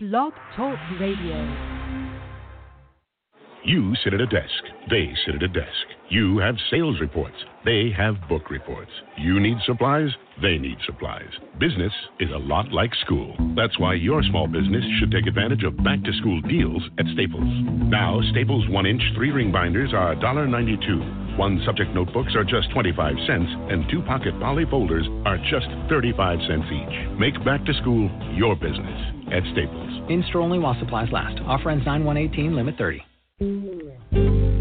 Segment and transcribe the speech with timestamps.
[0.00, 1.77] Blog Talk Radio.
[3.64, 4.62] You sit at a desk.
[4.88, 5.86] They sit at a desk.
[6.08, 7.36] You have sales reports.
[7.64, 8.90] They have book reports.
[9.18, 10.10] You need supplies.
[10.40, 11.28] They need supplies.
[11.58, 13.34] Business is a lot like school.
[13.56, 17.50] That's why your small business should take advantage of back to school deals at Staples.
[17.90, 21.36] Now, Staples 1 inch 3 ring binders are $1.92.
[21.36, 26.38] One subject notebooks are just 25 cents, and two pocket poly folders are just 35
[26.48, 27.18] cents each.
[27.18, 28.98] Make back to school your business
[29.32, 29.90] at Staples.
[30.08, 31.38] In store only while supplies last.
[31.44, 33.07] Offer ends 9 118, limit 30.
[33.40, 34.57] Mm.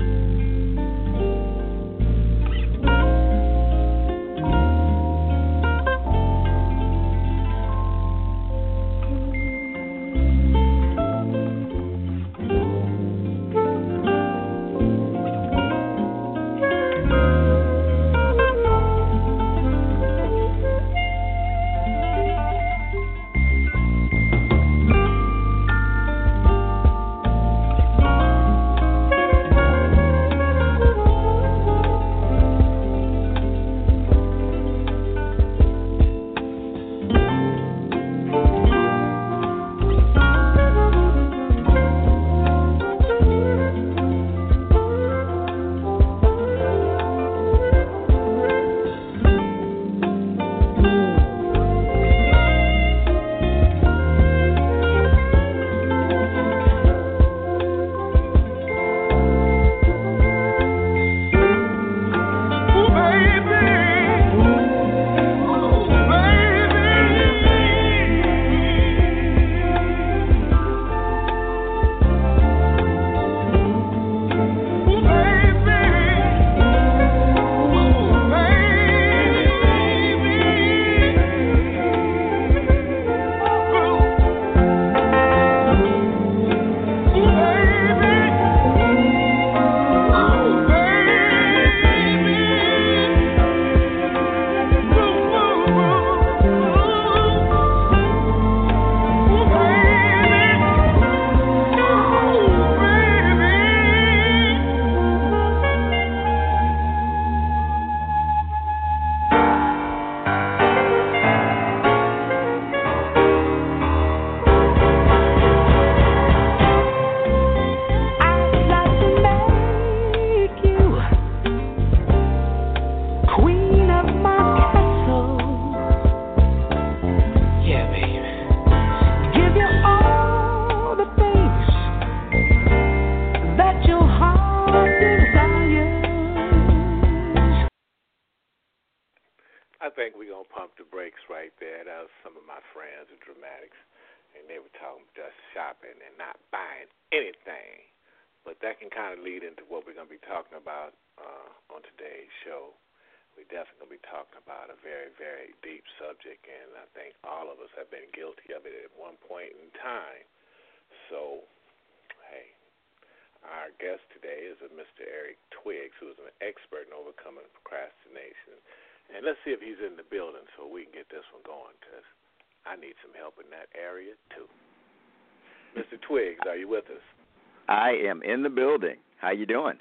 [178.23, 178.97] In the building.
[179.19, 179.77] How you doing?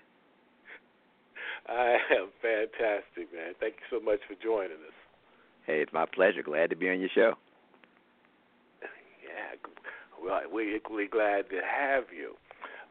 [1.68, 3.54] I am fantastic, man.
[3.60, 4.96] Thank you so much for joining us.
[5.66, 6.42] Hey, it's my pleasure.
[6.42, 7.34] Glad to be on your show.
[8.82, 9.58] Yeah,
[10.22, 12.34] well, we're equally glad to have you.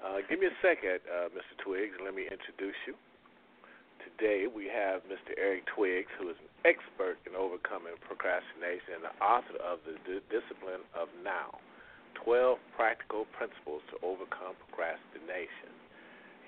[0.04, 1.56] Uh, give me a second, uh, Mr.
[1.64, 2.94] Twiggs, and let me introduce you.
[4.04, 5.34] Today we have Mr.
[5.40, 10.22] Eric Twiggs, who is an expert in overcoming procrastination and the author of the D-
[10.30, 11.58] Discipline of Now
[12.26, 15.70] 12 Practical Principles to Overcome Procrastination.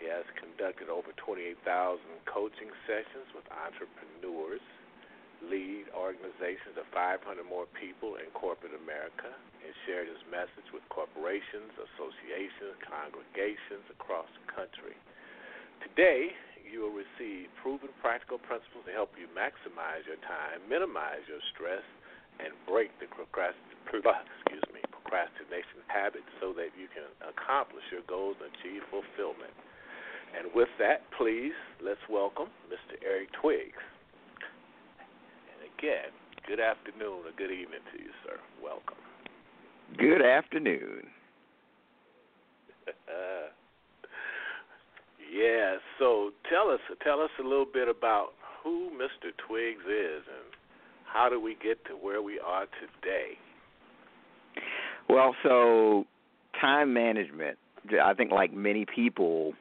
[0.02, 4.66] He has conducted over 28,000 coaching sessions with entrepreneurs,
[5.46, 11.70] lead organizations of 500 more people in corporate America, and shared his message with corporations,
[11.78, 14.98] associations, congregations across the country.
[15.86, 16.34] Today,
[16.66, 21.86] you will receive proven practical principles to help you maximize your time, minimize your stress,
[22.42, 24.77] and break the procrast- excuse me,
[25.08, 29.56] procrastination habit so that you can accomplish your goals and achieve fulfillment.
[30.36, 33.00] And with that, please, let's welcome Mr.
[33.00, 33.80] Eric Twiggs.
[35.48, 36.12] And again,
[36.46, 38.36] good afternoon or good evening to you, sir.
[38.62, 39.00] Welcome.
[39.98, 41.08] Good afternoon.
[45.32, 48.34] yeah, so tell us tell us a little bit about
[48.64, 49.32] who Mr.
[49.48, 50.52] Twiggs is and
[51.06, 53.40] how do we get to where we are today?
[55.10, 56.06] Well, so
[56.60, 57.58] time management.
[58.04, 59.54] I think, like many people,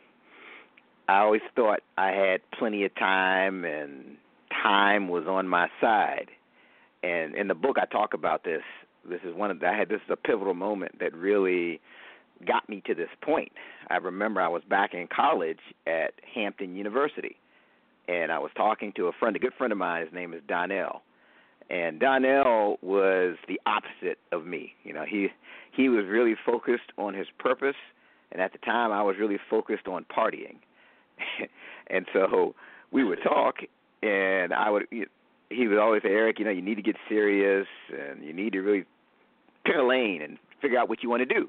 [1.09, 4.17] I always thought I had plenty of time and
[4.63, 6.31] time was on my side.
[7.03, 8.63] And in the book, I talk about this.
[9.09, 11.81] This is one of the, I had this is a pivotal moment that really
[12.45, 13.53] got me to this point.
[13.89, 17.37] I remember I was back in college at Hampton University,
[18.09, 20.05] and I was talking to a friend, a good friend of mine.
[20.05, 21.03] His name is Donnell,
[21.71, 24.75] and Donnell was the opposite of me.
[24.85, 25.29] You know, he
[25.73, 27.77] he was really focused on his purpose,
[28.33, 30.57] and at the time, I was really focused on partying.
[31.89, 32.55] and so
[32.93, 33.57] we would talk,
[34.03, 34.87] and I would
[35.51, 38.53] he would always say, Eric, you know, you need to get serious, and you need
[38.53, 38.85] to really
[39.65, 41.49] pick a lane and figure out what you want to do.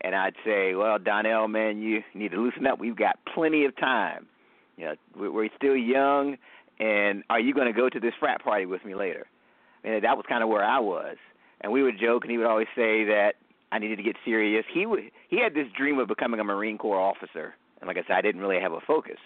[0.00, 2.78] And I'd say, well, Donnell, man, you need to loosen up.
[2.78, 4.26] We've got plenty of time.
[4.76, 4.94] You know,
[5.30, 6.36] we're still young,
[6.80, 9.26] and are you going to go to this frat party with me later?
[9.84, 11.16] And that was kind of where I was.
[11.60, 13.34] And we would joke, and he would always say that
[13.72, 14.64] I needed to get serious.
[14.72, 18.02] He would he had this dream of becoming a Marine Corps officer, and like I
[18.06, 19.18] said, I didn't really have a focus.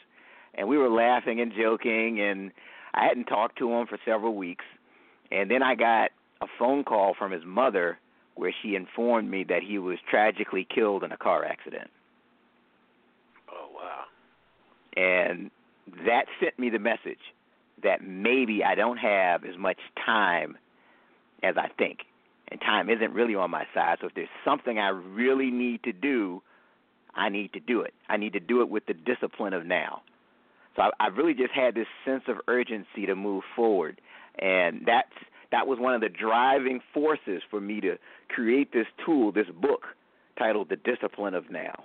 [0.55, 2.51] And we were laughing and joking, and
[2.95, 4.65] I hadn't talked to him for several weeks,
[5.31, 6.11] and then I got
[6.41, 7.99] a phone call from his mother
[8.37, 11.91] where she informed me that he was tragically killed in a car accident.
[13.53, 14.05] Oh wow.
[14.97, 15.51] And
[16.07, 17.19] that sent me the message
[17.83, 20.57] that maybe I don't have as much time
[21.43, 22.01] as I think.
[22.51, 23.99] And time isn't really on my side.
[24.01, 26.43] So if there's something I really need to do,
[27.15, 27.95] I need to do it.
[28.09, 30.03] I need to do it with the discipline of now.
[30.77, 34.01] So I, I've really just had this sense of urgency to move forward,
[34.39, 35.13] and that's
[35.51, 37.97] that was one of the driving forces for me to
[38.29, 39.87] create this tool, this book
[40.39, 41.85] titled "The Discipline of Now."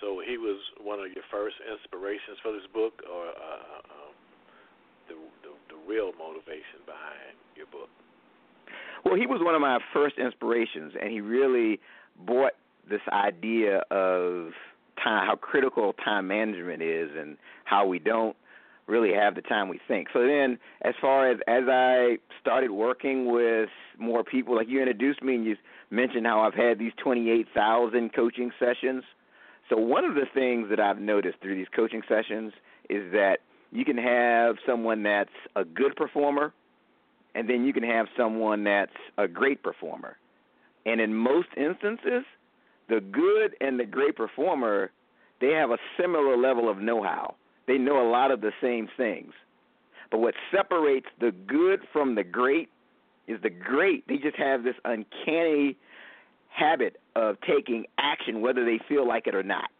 [0.00, 4.12] So he was one of your first inspirations for this book, or uh, um,
[5.08, 5.14] the,
[5.44, 7.88] the the real motivation behind your book?
[9.04, 11.80] Well, he was one of my first inspirations, and he really
[12.24, 12.52] brought
[12.88, 14.52] this idea of
[15.02, 18.36] time, how critical time management is, and how we don't
[18.86, 20.08] really have the time we think.
[20.12, 23.68] So then, as far as as I started working with
[23.98, 25.56] more people, like you introduced me and you
[25.90, 29.04] mentioned how I've had these 28,000 coaching sessions.
[29.70, 32.52] So one of the things that I've noticed through these coaching sessions
[32.90, 33.38] is that
[33.72, 36.52] you can have someone that's a good performer,
[37.36, 40.16] and then you can have someone that's a great performer.
[40.84, 42.24] And in most instances,
[42.88, 44.90] the good and the great performer
[45.40, 47.34] they have a similar level of know-how.
[47.66, 49.32] They know a lot of the same things.
[50.10, 52.68] But what separates the good from the great
[53.26, 54.06] is the great.
[54.06, 55.76] They just have this uncanny
[56.48, 59.70] habit of taking action whether they feel like it or not.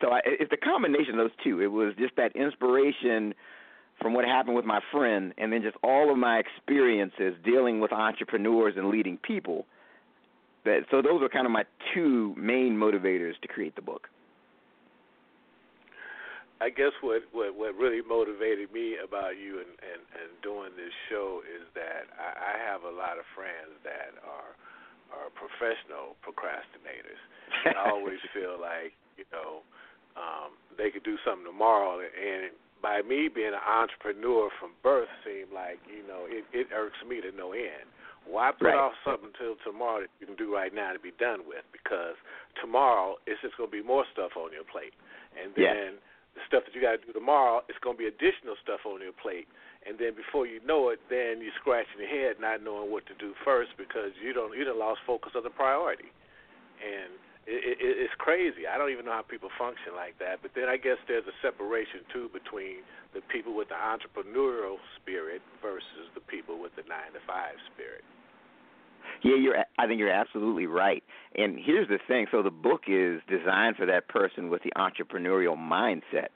[0.00, 1.60] So I, it's the combination of those two.
[1.60, 3.34] It was just that inspiration
[4.00, 7.92] from what happened with my friend, and then just all of my experiences dealing with
[7.92, 9.66] entrepreneurs and leading people
[10.64, 11.64] that so those are kind of my
[11.94, 14.08] two main motivators to create the book.
[16.60, 20.94] I guess what what what really motivated me about you and and and doing this
[21.10, 24.54] show is that I, I have a lot of friends that are
[25.12, 27.20] are professional procrastinators.
[27.76, 29.62] I always feel like you know
[30.16, 35.54] um, they could do something tomorrow, and by me being an entrepreneur from birth, seemed
[35.54, 37.86] like you know it, it irks me to no end.
[38.26, 38.78] Why put right.
[38.78, 41.66] off something until tomorrow that you can do right now to be done with?
[41.74, 42.14] Because
[42.62, 44.94] tomorrow it's just going to be more stuff on your plate,
[45.34, 46.38] and then yeah.
[46.38, 49.02] the stuff that you got to do tomorrow it's going to be additional stuff on
[49.02, 49.46] your plate,
[49.86, 53.14] and then before you know it, then you're scratching your head not knowing what to
[53.18, 56.10] do first because you don't you don't lost focus of the priority,
[56.78, 57.12] and
[57.46, 58.70] it, it, it's crazy.
[58.70, 60.42] I don't even know how people function like that.
[60.42, 65.42] But then I guess there's a separation too between the people with the entrepreneurial spirit
[65.60, 68.06] versus the people with the nine to five spirit.
[69.22, 69.58] Yeah, you're.
[69.78, 71.02] I think you're absolutely right.
[71.34, 75.56] And here's the thing: so the book is designed for that person with the entrepreneurial
[75.56, 76.30] mindset.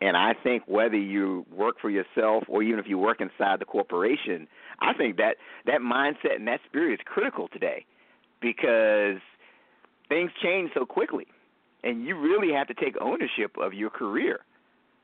[0.00, 3.66] And I think whether you work for yourself or even if you work inside the
[3.66, 4.48] corporation,
[4.80, 5.36] I think that
[5.66, 7.84] that mindset and that spirit is critical today
[8.40, 9.20] because
[10.08, 11.26] things change so quickly,
[11.82, 14.40] and you really have to take ownership of your career.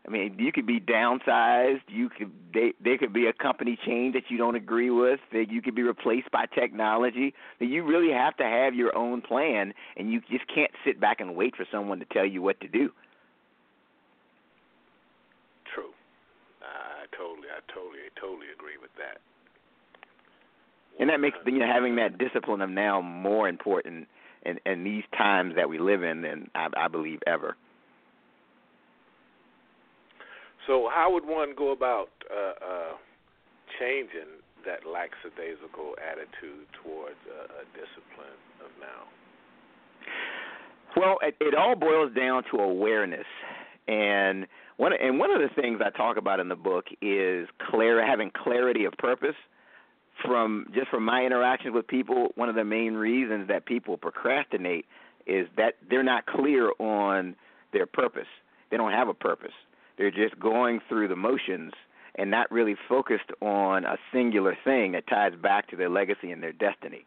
[0.07, 1.83] I mean, you could be downsized.
[1.89, 5.21] You could they there could be a company change that you don't agree with.
[5.33, 7.35] That you could be replaced by technology.
[7.59, 11.21] That you really have to have your own plan, and you just can't sit back
[11.21, 12.91] and wait for someone to tell you what to do.
[15.75, 15.93] True.
[16.63, 17.61] I totally, I
[18.41, 19.21] totally, agree with that.
[20.99, 24.09] And that makes you know having that discipline of now more important
[24.45, 27.57] in, in these times that we live in than I, I believe ever.
[30.67, 32.93] So, how would one go about uh, uh,
[33.79, 39.09] changing that lackadaisical attitude towards a, a discipline of now?
[40.97, 43.27] Well, it, it all boils down to awareness,
[43.89, 44.47] and
[44.81, 48.31] one and one of the things I talk about in the book is clear having
[48.31, 49.37] clarity of purpose.
[50.25, 54.87] From just from my interactions with people, one of the main reasons that people procrastinate
[55.27, 57.37] is that they're not clear on
[57.75, 58.27] their purpose.
[58.71, 59.53] They don't have a purpose.
[59.99, 61.73] They're just going through the motions
[62.15, 66.43] and not really focused on a singular thing that ties back to their legacy and
[66.43, 67.05] their destiny.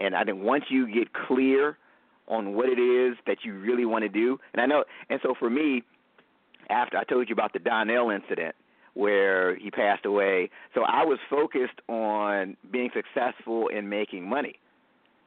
[0.00, 1.78] And I think once you get clear
[2.26, 5.34] on what it is that you really want to do, and I know, and so
[5.38, 5.84] for me,
[6.70, 8.54] after I told you about the Donnell incident
[8.94, 14.56] where he passed away, so I was focused on being successful in making money.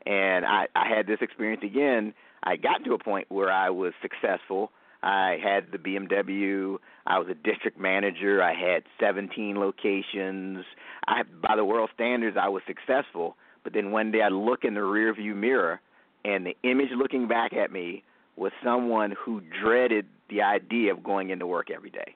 [0.06, 2.13] And I, I had this experience again.
[2.44, 4.72] I got to a point where I was successful.
[5.03, 6.77] I had the BMW.
[7.06, 8.41] I was a district manager.
[8.41, 10.63] I had 17 locations.
[11.06, 13.36] I, by the world standards, I was successful.
[13.63, 15.82] But then one day I look in the rearview mirror,
[16.24, 18.03] and the image looking back at me
[18.38, 22.15] was someone who dreaded the idea of going into work every day.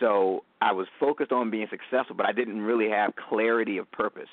[0.00, 4.28] So I was focused on being successful, but I didn't really have clarity of purpose.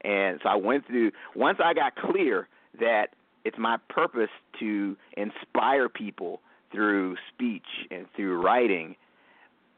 [0.00, 2.48] And so I went through, once I got clear
[2.80, 3.08] that
[3.44, 4.30] it's my purpose
[4.60, 6.40] to inspire people
[6.72, 8.96] through speech and through writing,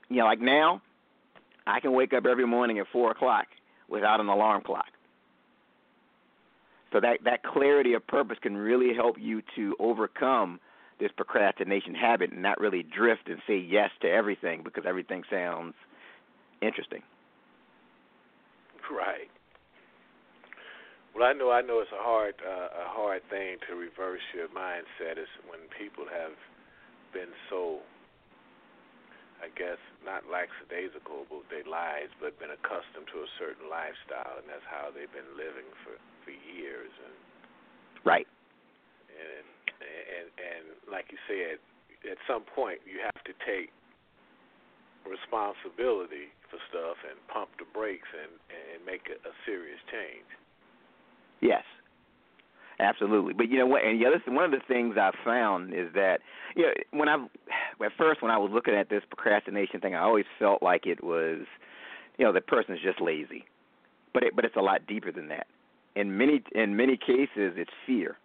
[0.09, 0.81] you know, like now,
[1.67, 3.47] I can wake up every morning at 4 o'clock
[3.89, 4.87] without an alarm clock.
[6.95, 10.61] So that that clarity of purpose can really help you to overcome
[11.01, 15.75] this procrastination habit and not really drift and say yes to everything because everything sounds
[16.63, 17.03] interesting.
[18.89, 19.27] Right.
[21.17, 24.47] Well, I know I know it's a hard uh, a hard thing to reverse your
[24.55, 26.39] mindset is when people have
[27.13, 27.81] been so
[29.43, 34.47] I guess not lackadaisical with their lives, but been accustomed to a certain lifestyle, and
[34.47, 36.93] that's how they've been living for for years.
[37.05, 37.17] And
[38.05, 38.29] right.
[39.11, 39.47] And
[39.81, 41.59] and and like you said,
[42.07, 43.73] at some point you have to take
[45.05, 50.29] responsibility for stuff and pump the brakes and and make a, a serious change.
[51.41, 51.65] Yes.
[52.81, 53.85] Absolutely, but you know what?
[53.85, 56.19] And the other one of the things I've found is that
[56.57, 57.15] you know when I
[57.85, 61.03] at first when I was looking at this procrastination thing, I always felt like it
[61.03, 61.47] was
[62.19, 63.45] you know the person's just lazy,
[64.13, 65.47] but it, but it's a lot deeper than that.
[65.95, 68.17] In many in many cases, it's fear,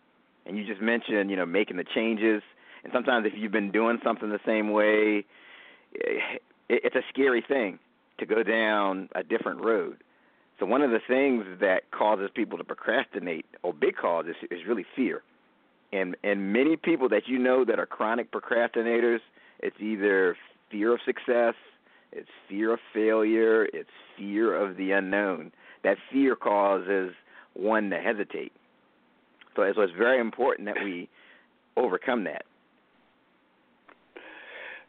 [0.47, 2.41] and you just mentioned you know making the changes,
[2.83, 5.25] and sometimes if you've been doing something the same way,
[5.95, 6.37] eh,
[6.69, 7.77] it, it's a scary thing
[8.17, 9.97] to go down a different road
[10.59, 14.59] so one of the things that causes people to procrastinate, or big cause, is, is
[14.67, 15.23] really fear.
[15.91, 19.19] And and many people that you know that are chronic procrastinators,
[19.59, 20.37] it's either
[20.69, 21.55] fear of success,
[22.11, 25.51] it's fear of failure, it's fear of the unknown.
[25.83, 27.13] That fear causes
[27.53, 28.51] one to hesitate.
[29.55, 31.09] So, so it's very important that we
[31.75, 32.43] overcome that.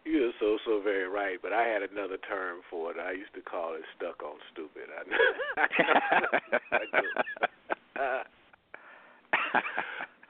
[0.05, 2.97] You're so so very right, but I had another term for it.
[2.97, 4.89] I used to call it stuck on stupid.
[4.89, 5.05] I,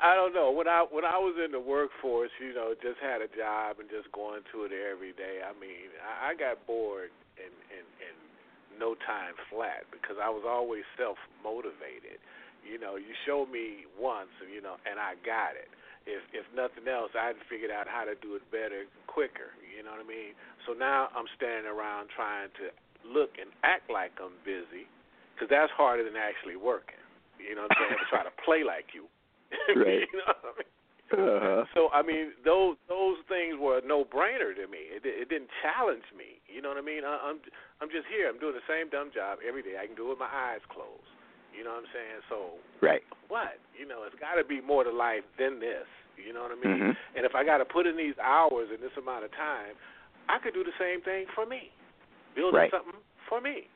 [0.03, 0.51] I don't know.
[0.51, 3.87] When I when I was in the workforce, you know, just had a job and
[3.87, 5.39] just going to it every day.
[5.47, 8.15] I mean, I, I got bored in in in
[8.75, 12.19] no time flat because I was always self motivated.
[12.67, 15.71] You know, you show me once, you know, and I got it
[16.07, 19.53] if if nothing else, I had figured out how to do it better, quicker.
[19.69, 20.37] You know what I mean?
[20.69, 22.73] So now I'm standing around trying to
[23.05, 24.85] look and act like I'm busy,
[25.35, 27.01] because that's harder than actually working.
[27.41, 28.01] You know what I'm saying?
[28.01, 29.09] to try to play like you.
[29.75, 30.07] Right.
[30.07, 30.71] you know what I mean?
[31.11, 31.67] Uh-huh.
[31.75, 34.95] So I mean, those those things were a no brainer to me.
[34.95, 36.39] It, it didn't challenge me.
[36.47, 37.03] You know what I mean?
[37.03, 37.43] I, I'm
[37.83, 38.31] I'm just here.
[38.31, 39.75] I'm doing the same dumb job every day.
[39.75, 41.11] I can do it with my eyes closed.
[41.57, 42.21] You know what I'm saying?
[42.29, 42.39] So
[42.81, 43.03] right.
[43.29, 43.59] What?
[43.79, 45.89] You know, it's got to be more to life than this.
[46.17, 46.81] You know what I mean?
[46.81, 47.17] Mm-hmm.
[47.17, 49.75] And if I got to put in these hours in this amount of time,
[50.29, 51.73] I could do the same thing for me,
[52.37, 52.71] building right.
[52.71, 53.69] something for me.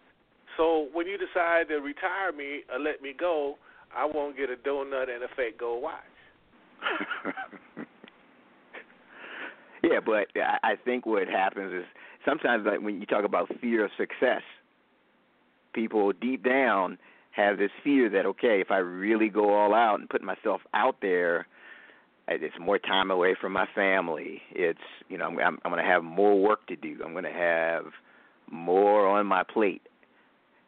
[0.57, 3.57] So when you decide to retire me or let me go,
[3.97, 6.03] I won't get a donut and a fake gold watch.
[9.83, 11.85] yeah, but I think what happens is
[12.25, 14.43] sometimes, like when you talk about fear of success,
[15.73, 16.99] people deep down
[17.35, 20.97] have this fear that okay, if I really go all out and put myself out
[21.03, 21.47] there,
[22.29, 24.41] it's more time away from my family.
[24.51, 26.99] It's you know I'm I'm, I'm going to have more work to do.
[27.05, 27.87] I'm going to have
[28.51, 29.83] more on my plate,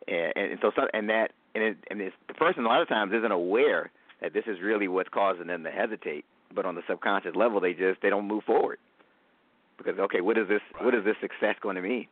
[0.08, 3.12] and, and so and that and it, and it's, the person a lot of times
[3.14, 6.24] isn't aware that this is really what's causing them to hesitate.
[6.54, 8.78] But on the subconscious level, they just they don't move forward
[9.78, 10.60] because okay, what is this?
[10.74, 10.84] Right.
[10.84, 12.06] What is this success going to mean?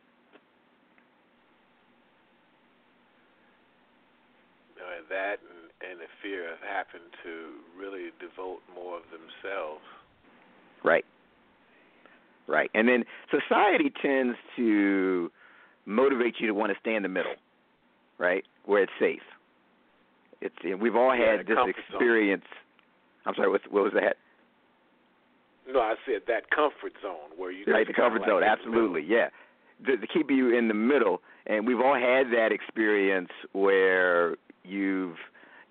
[5.09, 9.83] That and, and the fear of having to really devote more of themselves.
[10.83, 11.05] Right.
[12.47, 12.69] Right.
[12.73, 15.31] And then society tends to
[15.85, 17.33] motivate you to want to stay in the middle,
[18.17, 18.43] right?
[18.65, 19.21] Where it's safe.
[20.41, 22.43] It's we've all yeah, had this experience.
[22.43, 23.27] Zone.
[23.27, 24.17] I'm sorry, what, what was that?
[25.71, 28.43] No, I said that comfort zone where you right the comfort like zone.
[28.43, 29.29] Absolutely, yeah.
[29.87, 34.35] To, to keep you in the middle, and we've all had that experience where
[34.67, 35.17] you've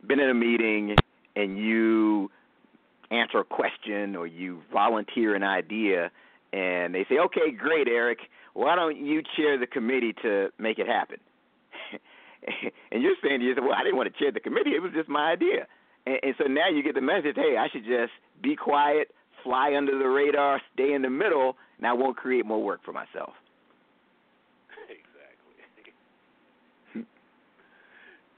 [0.07, 0.97] been in a meeting
[1.37, 2.31] and you
[3.11, 6.11] answer a question or you volunteer an idea,
[6.53, 8.19] and they say, "Okay, great, Eric.
[8.55, 11.19] Why don't you chair the committee to make it happen?"
[12.93, 14.71] and you're saying to yourself, "Well, I didn't want to chair the committee.
[14.71, 15.67] It was just my idea."
[16.07, 19.11] And, and so now you get the message, "Hey, I should just be quiet,
[19.45, 22.93] fly under the radar, stay in the middle, and I won't create more work for
[22.93, 23.35] myself.
[24.89, 25.55] Exactly.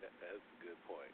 [0.00, 1.12] That's a good point.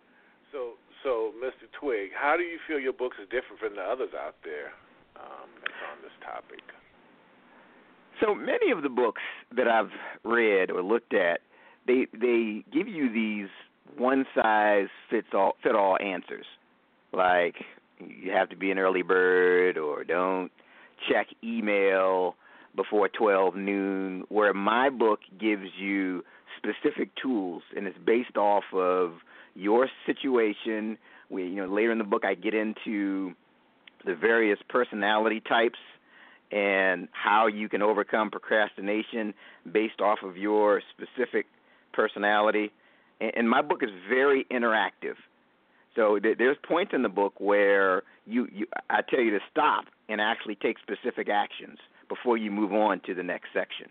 [1.02, 1.66] So, Mr.
[1.80, 4.71] Twig, how do you feel your books are different from the others out there
[5.16, 6.62] um, that's on this topic?
[8.21, 9.23] So many of the books
[9.56, 9.90] that I've
[10.25, 11.40] read or looked at,
[11.87, 13.49] they they give you these
[13.97, 16.47] one size fits all fit all answers.
[17.12, 17.56] Like
[17.99, 20.50] you have to be an early bird or don't
[21.11, 22.37] check email
[22.76, 26.23] before 12 noon where my book gives you
[26.56, 29.14] specific tools and it's based off of
[29.54, 30.99] your situation.
[31.30, 33.35] We you know later in the book I get into
[34.04, 35.78] the various personality types
[36.50, 39.32] and how you can overcome procrastination
[39.73, 41.47] based off of your specific
[41.92, 42.73] personality.
[43.21, 45.14] And my book is very interactive.
[45.94, 49.85] So th- there's points in the book where you, you I tell you to stop
[50.09, 51.78] and actually take specific actions
[52.09, 53.87] before you move on to the next section.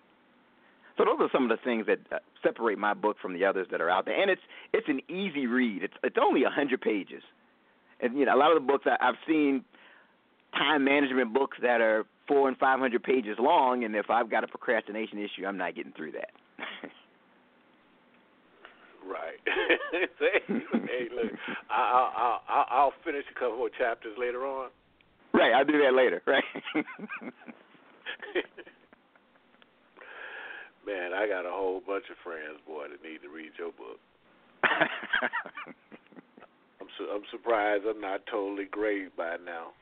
[1.02, 3.66] So those are some of the things that uh, separate my book from the others
[3.72, 4.42] that are out there, and it's
[4.72, 5.82] it's an easy read.
[5.82, 7.24] It's it's only a hundred pages,
[8.02, 9.66] and you know a lot of the books I, I've seen
[10.54, 14.44] time management books that are four and five hundred pages long, and if I've got
[14.44, 16.30] a procrastination issue, I'm not getting through that.
[19.04, 19.42] Right.
[20.48, 21.32] hey, look,
[21.72, 24.70] I'll, I'll I'll I'll finish a couple more chapters later on.
[25.34, 26.22] Right, I'll do that later.
[26.28, 26.44] Right.
[30.86, 34.00] Man, I got a whole bunch of friends, boy, that need to read your book.
[36.82, 39.74] I'm su- I'm surprised I'm not totally gray by now.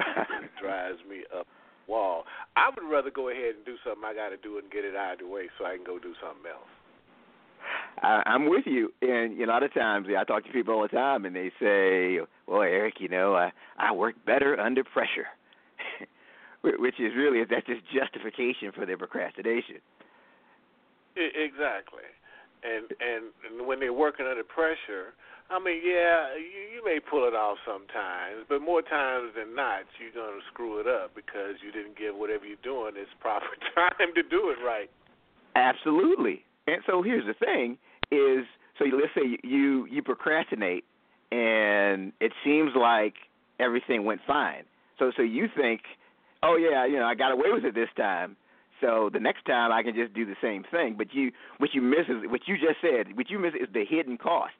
[0.00, 1.46] it drives me up
[1.86, 2.24] the wall.
[2.56, 4.96] I would rather go ahead and do something I got to do and get it
[4.96, 6.68] out of the way so I can go do something else.
[8.02, 8.92] I, I'm with you.
[9.02, 11.34] And you know, a lot of times I talk to people all the time, and
[11.34, 15.26] they say, "Well, Eric, you know, I I work better under pressure,"
[16.62, 19.76] which is really that's just justification for their procrastination.
[21.16, 22.06] Exactly,
[22.62, 25.16] and and, and when they're working under pressure,
[25.48, 29.86] I mean, yeah, you, you may pull it off sometimes, but more times than not,
[30.00, 33.46] you're going to screw it up because you didn't give whatever you're doing its proper
[33.74, 34.90] time to do it right.
[35.54, 36.42] Absolutely.
[36.66, 37.78] And so here's the thing:
[38.10, 38.44] is
[38.78, 40.84] so let's say you you procrastinate,
[41.30, 43.14] and it seems like
[43.60, 44.64] everything went fine.
[44.98, 45.82] So so you think,
[46.42, 48.36] oh yeah, you know I got away with it this time.
[48.80, 50.94] So the next time I can just do the same thing.
[50.96, 53.16] But you what you miss is what you just said.
[53.16, 54.54] What you miss is the hidden cost.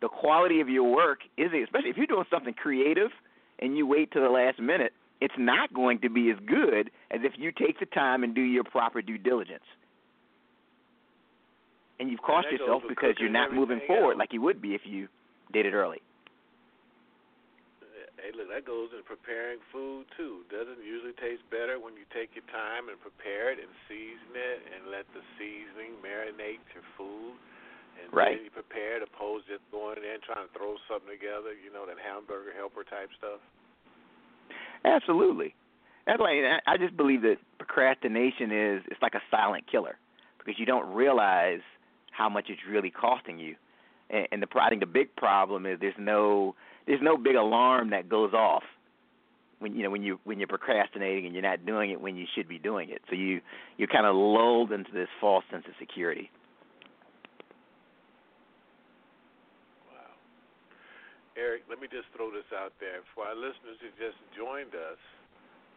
[0.00, 3.10] The quality of your work is especially if you're doing something creative
[3.58, 4.92] and you wait to the last minute.
[5.20, 8.42] It's not going to be as good as if you take the time and do
[8.42, 9.64] your proper due diligence
[11.98, 14.82] and you've cost and yourself because you're not moving forward like you would be if
[14.84, 15.08] you
[15.52, 15.98] did it early.
[18.16, 20.48] Hey, look, that goes in preparing food too.
[20.48, 24.32] Doesn't it usually taste better when you take your time and prepare it and season
[24.32, 27.36] it and let the seasoning marinate your food.
[28.00, 28.36] And right.
[28.36, 31.72] then you prepare it opposed to just going in trying to throw something together, you
[31.72, 33.40] know, that hamburger helper type stuff.
[34.84, 35.54] Absolutely.
[36.06, 39.98] That's why I just believe that procrastination is it's like a silent killer
[40.38, 41.64] because you don't realize
[42.12, 43.56] how much it's really costing you.
[44.10, 46.54] And, and the I think the big problem is there's no
[46.86, 48.62] there's no big alarm that goes off
[49.58, 52.26] when you know when you when you're procrastinating and you're not doing it when you
[52.34, 53.02] should be doing it.
[53.08, 53.40] So you
[53.76, 56.30] you're kind of lulled into this false sense of security.
[59.88, 60.14] Wow,
[61.36, 65.00] Eric, let me just throw this out there for our listeners who just joined us.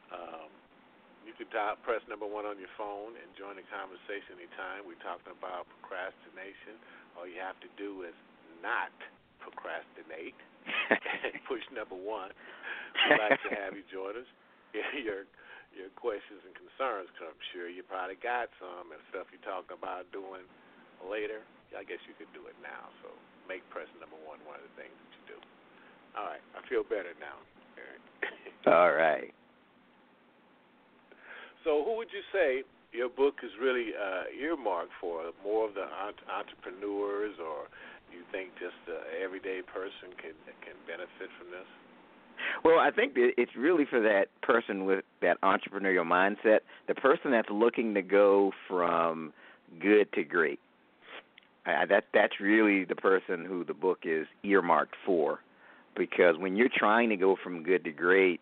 [0.09, 0.49] Um,
[1.29, 4.81] you can dial, press number one on your phone and join the conversation anytime.
[4.89, 6.73] We're talking about procrastination.
[7.19, 8.15] All you have to do is
[8.63, 8.95] not
[9.43, 10.39] procrastinate.
[10.88, 12.32] And push number one.
[12.32, 14.29] We'd like to have you join us.
[15.03, 15.27] Your
[15.69, 19.77] your questions and concerns, because I'm sure you probably got some and stuff you're talking
[19.77, 20.41] about doing
[21.05, 21.45] later.
[21.77, 22.89] I guess you could do it now.
[23.05, 23.13] So
[23.45, 25.39] make present number one one of the things that you do.
[26.17, 27.38] All right, I feel better now,
[28.65, 29.34] All right.
[31.67, 35.21] So, who would you say your book is really uh, earmarked for?
[35.43, 35.86] More of the
[36.30, 37.69] entrepreneurs, or
[38.12, 41.67] you think just the everyday person can can benefit from this?
[42.63, 47.49] Well, I think it's really for that person with that entrepreneurial mindset, the person that's
[47.52, 49.34] looking to go from
[49.80, 50.60] good to great.
[51.65, 55.39] I, that that's really the person who the book is earmarked for,
[55.95, 58.39] because when you're trying to go from good to great,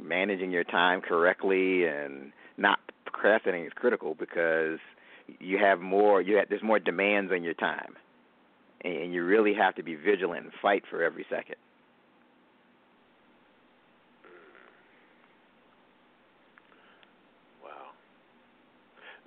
[0.00, 2.78] managing your time correctly and not
[3.12, 4.78] procrastinating is critical because
[5.38, 7.94] you have more you have there's more demands on your time,
[8.82, 11.56] and you really have to be vigilant and fight for every second.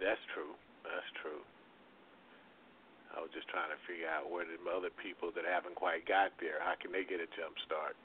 [0.06, 0.54] That's true.
[0.86, 1.42] That's true.
[3.16, 6.36] I was just trying to figure out where the other people that haven't quite got
[6.38, 7.98] there, how can they get a jump start?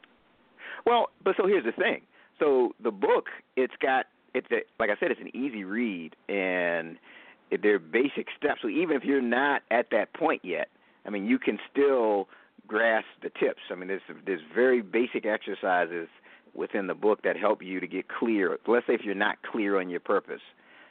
[0.86, 2.08] Well, but so here's the thing.
[2.38, 6.96] So the book, it's got it's a, like I said, it's an easy read and
[7.62, 8.60] they're basic steps.
[8.62, 10.68] So even if you're not at that point yet,
[11.06, 12.28] I mean, you can still
[12.66, 13.62] grasp the tips.
[13.70, 16.08] I mean, there's there's very basic exercises
[16.54, 18.58] within the book that help you to get clear.
[18.66, 20.42] Let's say if you're not clear on your purpose,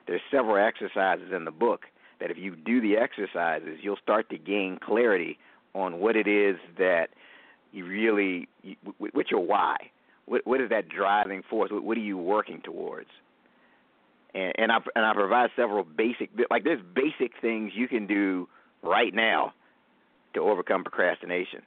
[0.08, 1.82] there's several exercises in the book
[2.20, 5.38] that if you do the exercises, you'll start to gain clarity
[5.74, 7.10] on what it is that
[7.72, 8.48] you really,
[8.98, 9.76] what's your why?
[10.26, 11.70] What, is that driving force?
[11.72, 13.10] What are you working towards?
[14.34, 18.48] And, and I and I provide several basic, like there's basic things you can do
[18.84, 19.54] right now
[20.34, 21.62] to overcome procrastination,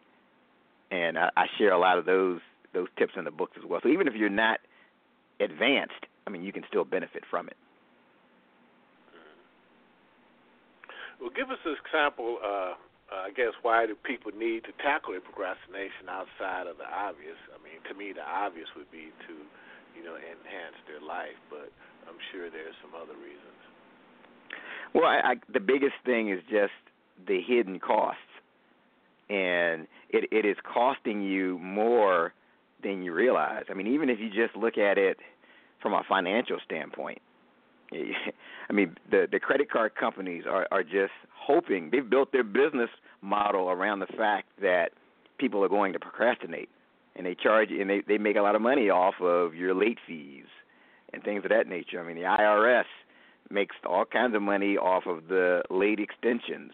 [0.91, 2.41] and I, I share a lot of those
[2.73, 3.81] those tips in the books as well.
[3.83, 4.61] So even if you're not
[5.41, 7.57] advanced, I mean, you can still benefit from it.
[11.21, 12.39] Well, give us an example.
[12.43, 12.75] Uh,
[13.13, 17.37] uh, I guess why do people need to tackle procrastination outside of the obvious?
[17.53, 19.35] I mean, to me, the obvious would be to,
[19.97, 21.71] you know, enhance their life, but
[22.09, 23.61] I'm sure there's some other reasons.
[24.95, 26.73] Well, I, I, the biggest thing is just
[27.27, 28.21] the hidden costs,
[29.31, 32.35] and it it is costing you more
[32.83, 33.65] than you realize.
[33.71, 35.19] I mean, even if you just look at it
[35.81, 37.21] from a financial standpoint,
[37.93, 42.91] I mean, the the credit card companies are are just hoping they've built their business
[43.21, 44.91] model around the fact that
[45.39, 46.69] people are going to procrastinate,
[47.17, 49.99] and they charge and they they make a lot of money off of your late
[50.07, 50.47] fees
[51.13, 52.01] and things of that nature.
[52.01, 52.85] I mean, the IRS
[53.51, 56.73] makes all kinds of money off of the late extensions.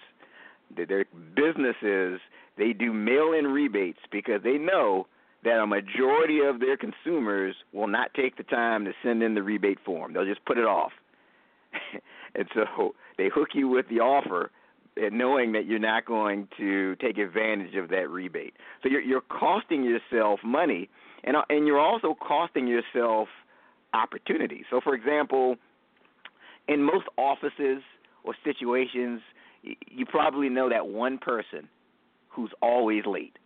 [0.77, 2.21] Their businesses
[2.59, 5.07] they do mail-in rebates because they know
[5.45, 9.43] that a majority of their consumers will not take the time to send in the
[9.43, 10.13] rebate form.
[10.13, 10.91] They'll just put it off.
[12.35, 14.51] and so they hook you with the offer
[15.13, 18.55] knowing that you're not going to take advantage of that rebate.
[18.83, 20.89] So you're you're costing yourself money
[21.25, 23.29] and uh, and you're also costing yourself
[23.95, 24.65] opportunity.
[24.71, 25.57] So for example,
[26.67, 27.83] in most offices
[28.25, 29.21] or situations,
[29.63, 31.69] you probably know that one person
[32.29, 33.39] who's always late.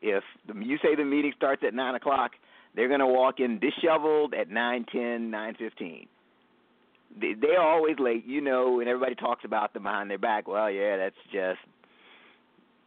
[0.00, 2.32] If you say the meeting starts at nine o'clock,
[2.74, 6.08] they're going to walk in disheveled at nine ten, nine fifteen
[7.20, 10.48] they, they're always late, you know, and everybody talks about them behind their back.
[10.48, 11.60] Well, yeah, that's just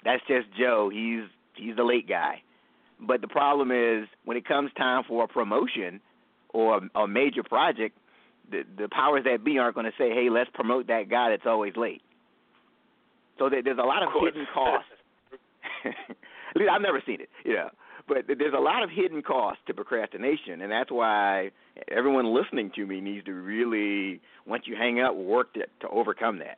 [0.04, 0.90] that's just Joe.
[0.92, 1.24] He's
[1.56, 2.42] he's the late guy.
[3.00, 6.02] But the problem is when it comes time for a promotion
[6.50, 7.98] or a, a major project,
[8.50, 11.46] the the powers that be aren't going to say, "Hey, let's promote that guy that's
[11.46, 12.02] always late."
[13.40, 14.90] So there, there's a lot of, of hidden costs.
[15.86, 17.70] At least I've never seen it, you know.
[18.08, 21.52] But there's a lot of hidden costs to procrastination, and that's why
[21.90, 26.40] everyone listening to me needs to really, once you hang up, work to, to overcome
[26.40, 26.58] that.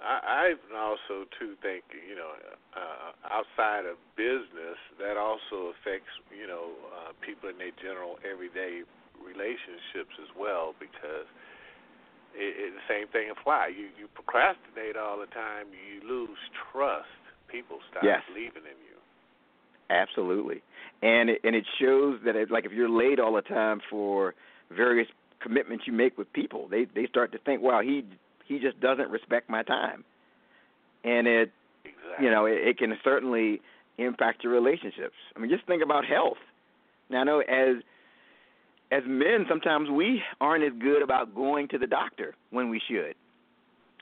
[0.00, 2.32] I, I also too think you know
[2.72, 8.80] uh, outside of business that also affects you know uh, people in their general everyday
[9.20, 11.28] relationships as well because
[12.32, 13.76] it, it, the same thing applies.
[13.76, 16.40] You you procrastinate all the time, you lose
[16.72, 17.12] trust.
[17.52, 18.24] People stop yes.
[18.30, 18.89] believing in you.
[19.90, 20.62] Absolutely,
[21.02, 24.34] and it, and it shows that it, like if you're late all the time for
[24.70, 25.08] various
[25.42, 28.04] commitments you make with people, they they start to think, wow, he
[28.46, 30.04] he just doesn't respect my time,
[31.04, 31.50] and it
[31.84, 32.24] exactly.
[32.24, 33.60] you know it, it can certainly
[33.98, 35.14] impact your relationships.
[35.36, 36.38] I mean, just think about health.
[37.10, 37.82] Now, I know as
[38.92, 43.14] as men, sometimes we aren't as good about going to the doctor when we should.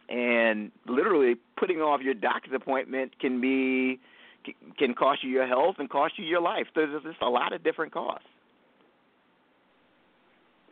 [0.09, 4.01] And literally putting off your doctor's appointment can be
[4.79, 6.67] can cost you your health and cost you your life.
[6.75, 8.27] There's just a lot of different costs.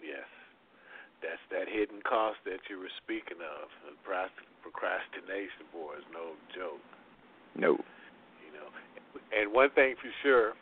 [0.02, 0.26] Yes,
[1.22, 3.68] that's that hidden cost that you were speaking of,
[4.62, 6.82] procrastination, boy, is no joke.
[7.56, 7.72] No.
[8.44, 8.68] You know,
[9.32, 10.52] and one thing for sure,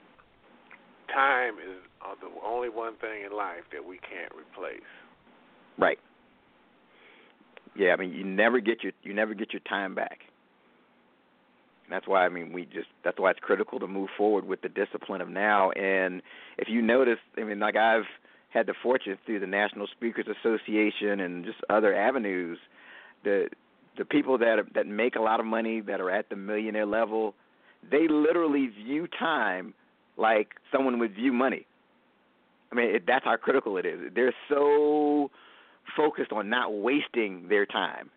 [1.12, 4.86] time is uh, the only one thing in life that we can't replace.
[5.78, 5.98] Right.
[7.76, 10.20] Yeah, I mean, you never get your you never get your time back.
[11.90, 14.68] That's why I mean we just that's why it's critical to move forward with the
[14.68, 15.70] discipline of now.
[15.72, 16.22] And
[16.58, 18.06] if you notice, I mean, like I've
[18.50, 22.58] had the fortune through the National Speakers Association and just other avenues,
[23.24, 23.48] the
[23.98, 26.86] the people that are, that make a lot of money that are at the millionaire
[26.86, 27.34] level,
[27.90, 29.74] they literally view time
[30.16, 31.66] like someone would view money.
[32.72, 34.00] I mean, it, that's how critical it is.
[34.14, 35.30] They're so
[35.96, 38.10] focused on not wasting their time.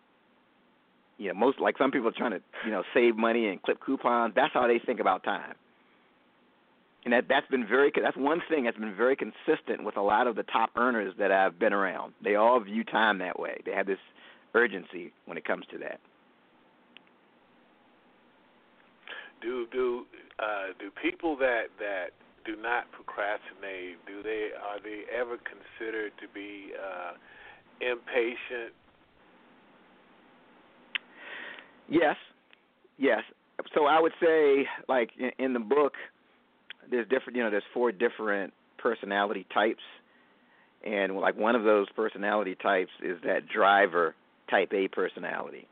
[1.18, 3.78] You know, most like some people are trying to, you know, save money and clip
[3.84, 4.32] coupons.
[4.34, 5.54] That's how they think about time.
[7.04, 10.26] And that that's been very that's one thing that's been very consistent with a lot
[10.26, 12.14] of the top earners that I've been around.
[12.22, 13.60] They all view time that way.
[13.64, 13.98] They have this
[14.54, 16.00] urgency when it comes to that.
[19.40, 20.06] Do do
[20.38, 22.10] uh, do people that that
[22.44, 24.04] do not procrastinate?
[24.06, 27.12] Do they are they ever considered to be uh,
[27.80, 28.74] impatient?
[31.88, 32.16] Yes,
[32.98, 33.22] yes.
[33.74, 35.94] So I would say, like in, the book,
[36.90, 37.36] there's different.
[37.36, 39.82] You know, there's four different personality types,
[40.84, 44.14] and like one of those personality types is that driver
[44.50, 45.66] type A personality,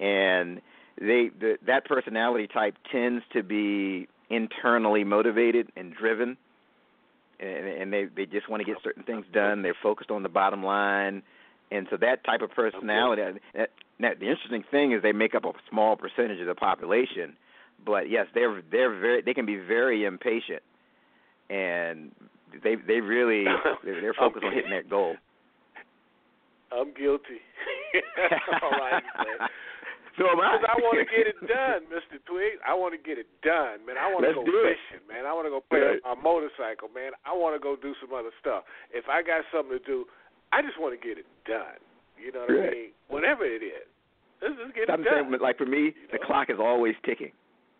[0.00, 0.60] and
[0.98, 6.36] they the, that personality type tends to be internally motivated and driven
[7.42, 9.62] and, and they they just want to get certain things done.
[9.62, 11.22] They're focused on the bottom line,
[11.72, 13.22] and so that type of personality.
[13.54, 17.36] That, now, the interesting thing is they make up a small percentage of the population,
[17.84, 20.62] but yes, they're they're very they can be very impatient,
[21.48, 22.12] and
[22.62, 23.44] they they really
[23.84, 25.16] they're, they're focused on hitting that goal.
[26.72, 27.40] I'm guilty.
[28.62, 29.02] all right.
[30.20, 30.60] So am I.
[30.60, 32.60] Because I want to get it done, Mister Twig.
[32.68, 33.96] I want to get it done, man.
[33.96, 35.08] I want to go fishing, it.
[35.08, 35.24] man.
[35.24, 36.04] I want to go play right.
[36.04, 37.16] my motorcycle, man.
[37.24, 38.68] I want to go do some other stuff.
[38.92, 40.04] If I got something to do,
[40.52, 41.80] I just want to get it done.
[42.20, 42.68] You know what right.
[42.68, 42.92] I mean?
[43.08, 43.88] Whatever it is,
[44.38, 45.32] let's just get I'm it done.
[45.32, 46.28] Saying, like for me, you the know?
[46.28, 47.32] clock is always ticking.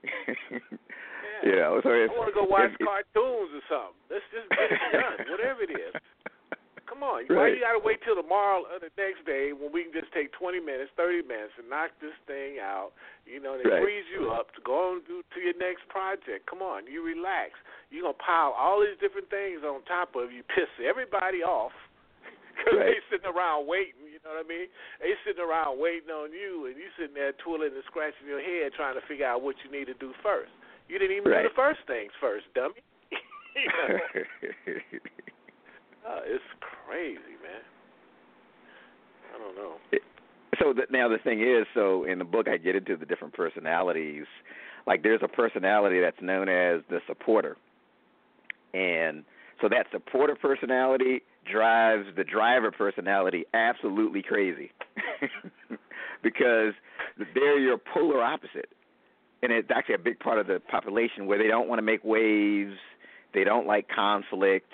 [0.02, 0.58] yeah.
[1.42, 3.98] You know, so if, I want to go watch if, cartoons or something.
[4.06, 5.90] Let's just get it done, whatever it is.
[6.86, 7.26] Come on.
[7.26, 7.34] Right.
[7.34, 10.14] Why you got to wait till tomorrow or the next day when we can just
[10.14, 12.94] take 20 minutes, 30 minutes and knock this thing out?
[13.26, 13.82] You know, and it right.
[13.82, 16.46] frees you up to go on to, to your next project.
[16.46, 16.86] Come on.
[16.86, 17.58] You relax.
[17.90, 21.74] You're going to pile all these different things on top of you, piss everybody off
[22.52, 22.94] because right.
[22.94, 24.04] they sitting around waiting.
[24.06, 24.68] You know what I mean?
[25.00, 28.76] They sitting around waiting on you, and you sitting there twirling and scratching your head
[28.76, 30.52] trying to figure out what you need to do first.
[30.86, 31.42] You didn't even right.
[31.42, 32.80] do the first things first, dummy.
[33.56, 33.98] you know?
[36.02, 37.62] Uh, it's crazy, man.
[39.34, 39.76] I don't know.
[40.58, 43.34] So the, now the thing is, so in the book I get into the different
[43.34, 44.26] personalities.
[44.86, 47.56] Like there's a personality that's known as the supporter,
[48.74, 49.22] and
[49.60, 54.70] so that supporter personality drives the driver personality absolutely crazy
[56.22, 56.72] because
[57.34, 58.70] they're your polar opposite,
[59.42, 62.04] and it's actually a big part of the population where they don't want to make
[62.04, 62.76] waves,
[63.34, 64.72] they don't like conflict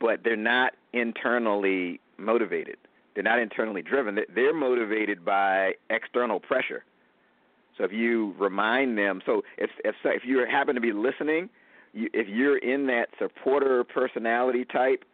[0.00, 2.76] but they're not internally motivated.
[3.14, 4.18] They're not internally driven.
[4.34, 6.84] They're motivated by external pressure.
[7.78, 11.48] So if you remind them, so if if if you happen to be listening,
[11.92, 15.04] you, if you're in that supporter personality type,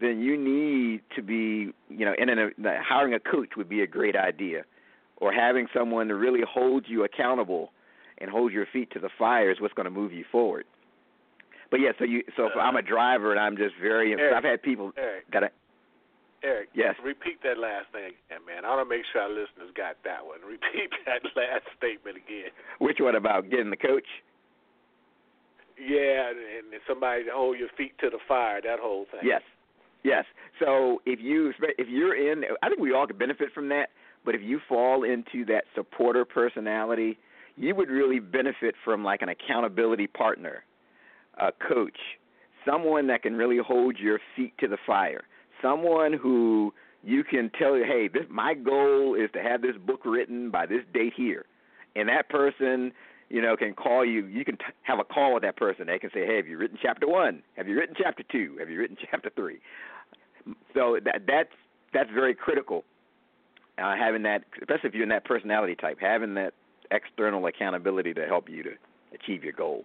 [0.00, 3.82] then you need to be, you know, in an, uh, hiring a coach would be
[3.82, 4.64] a great idea,
[5.18, 7.70] or having someone to really hold you accountable
[8.18, 10.64] and hold your feet to the fire is what's going to move you forward.
[11.70, 14.44] But yeah, so you so if I'm a driver and I'm just very Eric, I've
[14.44, 15.48] had people Eric, that I,
[16.42, 16.96] Eric, yes.
[17.04, 18.64] repeat that last thing again, man.
[18.64, 20.40] I want to make sure our listeners got that one.
[20.46, 22.50] Repeat that last statement again.
[22.80, 24.08] Which one about getting the coach?
[25.78, 28.60] Yeah, and, and somebody to hold your feet to the fire.
[28.60, 29.20] That whole thing.
[29.22, 29.42] Yes,
[30.02, 30.24] yes.
[30.58, 33.90] So if you if you're in, I think we all could benefit from that.
[34.24, 37.18] But if you fall into that supporter personality,
[37.56, 40.64] you would really benefit from like an accountability partner
[41.38, 41.96] a coach,
[42.66, 45.22] someone that can really hold your feet to the fire,
[45.62, 50.00] someone who you can tell you, hey, this my goal is to have this book
[50.04, 51.46] written by this date here,
[51.96, 52.92] and that person,
[53.30, 54.26] you know, can call you.
[54.26, 55.86] You can t- have a call with that person.
[55.86, 57.42] They can say, hey, have you written chapter one?
[57.56, 58.56] Have you written chapter two?
[58.58, 59.60] Have you written chapter three?
[60.74, 61.54] So that that's
[61.94, 62.84] that's very critical.
[63.78, 66.52] Uh, having that, especially if you're in that personality type, having that
[66.90, 68.70] external accountability to help you to
[69.14, 69.84] achieve your goal.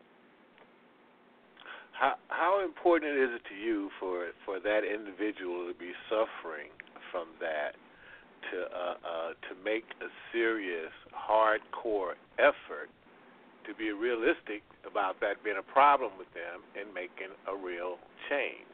[1.94, 6.72] How how important is it to you for for that individual to be suffering
[7.12, 7.76] from that
[8.52, 12.90] to uh, uh, to make a serious, hardcore effort
[13.68, 17.98] to be realistic about that being a problem with them and making a real
[18.30, 18.70] change.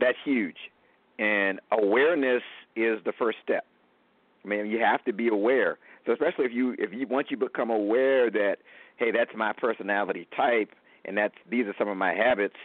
[0.00, 0.56] That's huge,
[1.18, 2.42] and awareness
[2.76, 3.64] is the first step.
[4.44, 5.78] I mean, you have to be aware.
[6.06, 8.56] So especially if you if you once you become aware that
[8.96, 10.70] hey, that's my personality type,
[11.04, 12.56] and that's these are some of my habits,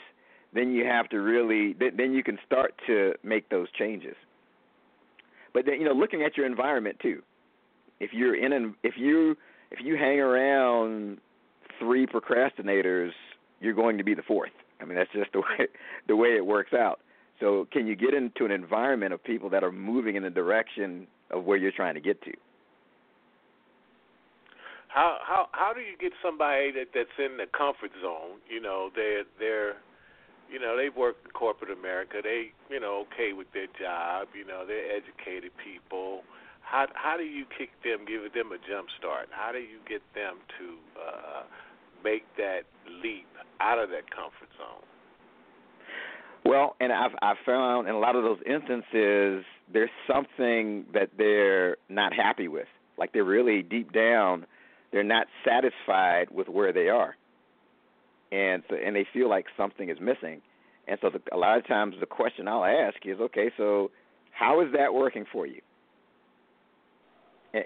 [0.54, 4.16] then you have to really then you can start to make those changes.
[5.54, 7.22] But then you know, looking at your environment too.
[8.00, 9.36] If you're in an if you
[9.78, 11.18] if you hang around
[11.80, 13.12] three procrastinators,
[13.60, 14.52] you're going to be the fourth.
[14.82, 15.68] I mean, that's just the way
[16.08, 17.00] the way it works out.
[17.40, 21.08] So, can you get into an environment of people that are moving in the direction
[21.32, 22.32] of where you're trying to get to?
[24.88, 28.40] How how how do you get somebody that that's in the comfort zone?
[28.50, 29.76] You know, they're they're
[30.50, 32.18] you know they've worked in corporate America.
[32.24, 34.30] They you know okay with their job.
[34.34, 36.22] You know they're educated people.
[36.76, 39.30] How how do you kick them, give them a jump start?
[39.32, 41.44] How do you get them to uh,
[42.04, 42.64] make that
[43.02, 43.28] leap
[43.62, 44.84] out of that comfort zone?
[46.44, 51.78] Well, and I've I've found in a lot of those instances there's something that they're
[51.88, 52.68] not happy with.
[52.98, 54.46] Like they're really deep down,
[54.92, 57.16] they're not satisfied with where they are,
[58.34, 60.42] and so and they feel like something is missing.
[60.90, 63.92] And so the, a lot of times the question I'll ask is, okay, so
[64.32, 65.62] how is that working for you?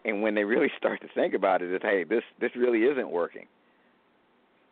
[0.06, 3.10] And, when they really start to think about it, is hey, this this really isn't
[3.10, 3.48] working.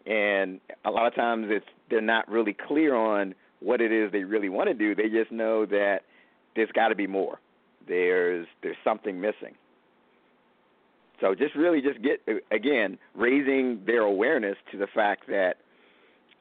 [0.06, 4.24] And a lot of times it's they're not really clear on what it is they
[4.24, 4.96] really want to do.
[4.96, 6.00] They just know that
[6.56, 7.40] there's got to be more.
[7.88, 9.56] There's there's something missing.
[11.20, 15.56] So just really just get again raising their awareness to the fact that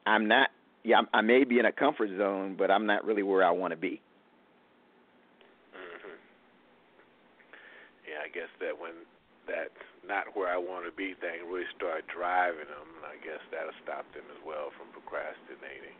[0.05, 0.49] I'm not
[0.83, 3.71] yeah I may be in a comfort zone, but I'm not really where I want
[3.71, 4.01] to be.
[5.73, 6.17] Mm-hmm.
[8.07, 9.07] Yeah, I guess that when
[9.47, 9.71] that
[10.03, 14.03] not where I want to be thing really start driving them, I guess that'll stop
[14.11, 15.95] them as well from procrastinating.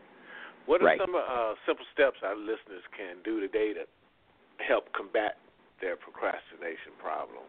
[0.68, 1.00] What are right.
[1.00, 3.88] some uh, simple steps our listeners can do today to
[4.60, 5.40] help combat
[5.80, 7.48] their procrastination problem?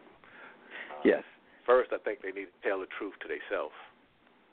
[0.88, 1.24] Uh, yes.
[1.68, 3.76] First, I think they need to tell the truth to themselves.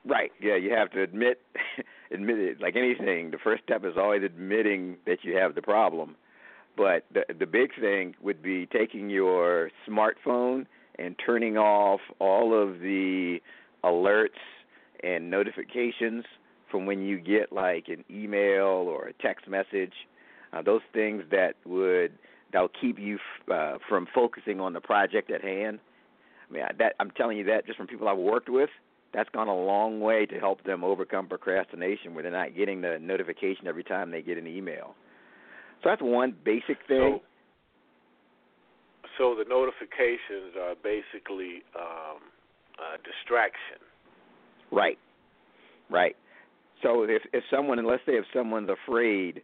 [0.04, 0.36] Right.
[0.44, 1.40] Yeah, you have to admit
[2.12, 2.60] admit it.
[2.60, 6.20] Like anything, the first step is always admitting that you have the problem.
[6.78, 10.68] But the the big thing would be taking your smartphone
[11.00, 13.40] and turning off all of the
[13.84, 14.30] alerts
[15.04, 16.24] and notifications
[16.70, 19.94] from when you get like an email or a text message.
[20.54, 22.14] Uh, those things that would
[22.52, 25.80] that'll keep you f- uh, from focusing on the project at hand.
[26.50, 28.70] I mean, I, that I'm telling you that just from people I've worked with,
[29.14, 32.98] that's gone a long way to help them overcome procrastination, where they're not getting the
[33.02, 34.96] notification every time they get an email.
[35.84, 37.20] So that's one basic thing.
[37.20, 37.22] So,
[39.18, 42.22] so the notifications are basically um,
[42.78, 43.80] a distraction.
[44.72, 44.98] Right.
[45.90, 46.16] Right.
[46.84, 49.42] So if if someone, let's say if someone's afraid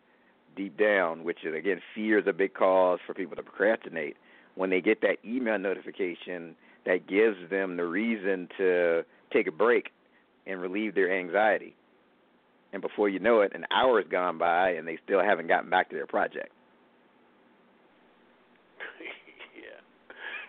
[0.55, 4.17] deep down, which is again fear is a big cause for people to procrastinate.
[4.55, 9.89] When they get that email notification, that gives them the reason to take a break
[10.45, 11.75] and relieve their anxiety.
[12.73, 15.69] And before you know it, an hour has gone by and they still haven't gotten
[15.69, 16.49] back to their project.
[19.53, 19.77] yeah.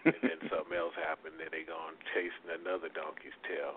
[0.08, 3.76] And then something else happened, then they're gone chasing another donkey's tail.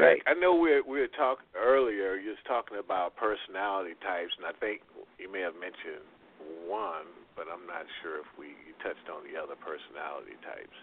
[0.00, 0.22] Right.
[0.30, 2.14] I know we were, we were talking earlier.
[2.16, 4.80] You was talking about personality types, and I think
[5.18, 6.06] you may have mentioned
[6.70, 10.78] one, but I'm not sure if we touched on the other personality types.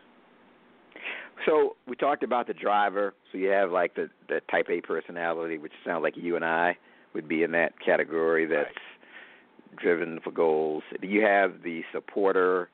[1.46, 3.14] So we talked about the driver.
[3.32, 6.78] So you have like the the type A personality, which sounds like you and I
[7.14, 8.46] would be in that category.
[8.46, 9.80] That's right.
[9.82, 10.84] driven for goals.
[11.02, 12.70] You have the supporter.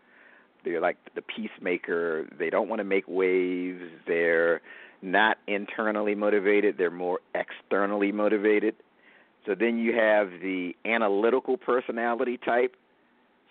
[0.64, 2.28] They're like the peacemaker.
[2.38, 3.82] They don't want to make waves.
[4.08, 4.62] They're
[5.02, 8.76] not internally motivated, they're more externally motivated.
[9.46, 12.76] So then you have the analytical personality type.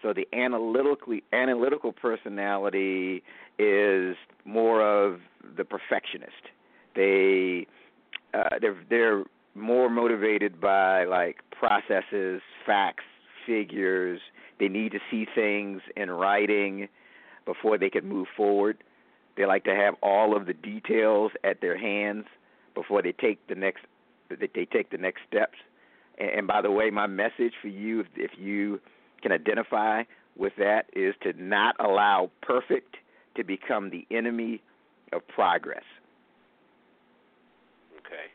[0.03, 3.23] So the analytically analytical personality
[3.59, 5.21] is more of
[5.57, 6.33] the perfectionist.
[6.97, 7.67] They
[8.33, 13.05] uh, they're they're more motivated by like processes, facts,
[13.47, 14.21] figures.
[14.59, 16.89] They need to see things in writing
[17.45, 18.83] before they can move forward.
[19.37, 22.25] They like to have all of the details at their hands
[22.75, 23.85] before they take the next
[24.29, 25.59] they take the next steps.
[26.19, 28.81] And, and by the way, my message for you, if, if you
[29.21, 30.03] can identify
[30.37, 32.97] with that, is to not allow perfect
[33.37, 34.61] to become the enemy
[35.13, 35.85] of progress.
[37.99, 38.27] Okay.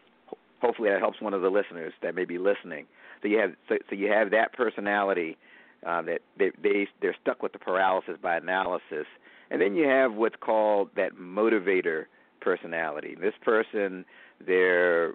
[0.62, 2.86] Hopefully, that helps one of the listeners that may be listening.
[3.22, 5.38] So you have so, so you have that personality.
[5.86, 9.06] uh, that they, they they're stuck with the paralysis by analysis,
[9.52, 12.06] and then you have what's called that motivator
[12.42, 13.16] personality.
[13.20, 14.06] This person,
[14.46, 15.14] they're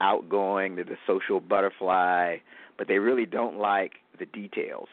[0.00, 2.36] outgoing, they're the social butterfly,
[2.76, 4.88] but they really don't like the details.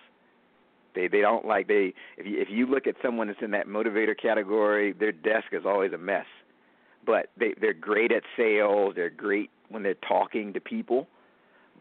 [0.96, 3.68] They they don't like they if you if you look at someone that's in that
[3.68, 6.26] motivator category, their desk is always a mess.
[7.06, 11.08] But they they're great at sales, they're great when they're talking to people,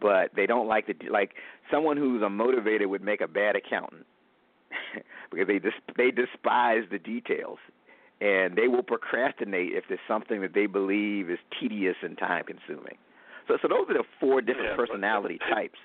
[0.01, 1.35] but they don't like the like
[1.71, 4.07] someone who's a motivator would make a bad accountant
[5.31, 7.59] because they dis, they despise the details
[8.21, 12.97] and they will procrastinate if there's something that they believe is tedious and time consuming.
[13.49, 15.79] So so those are the four different Yeah, personality types.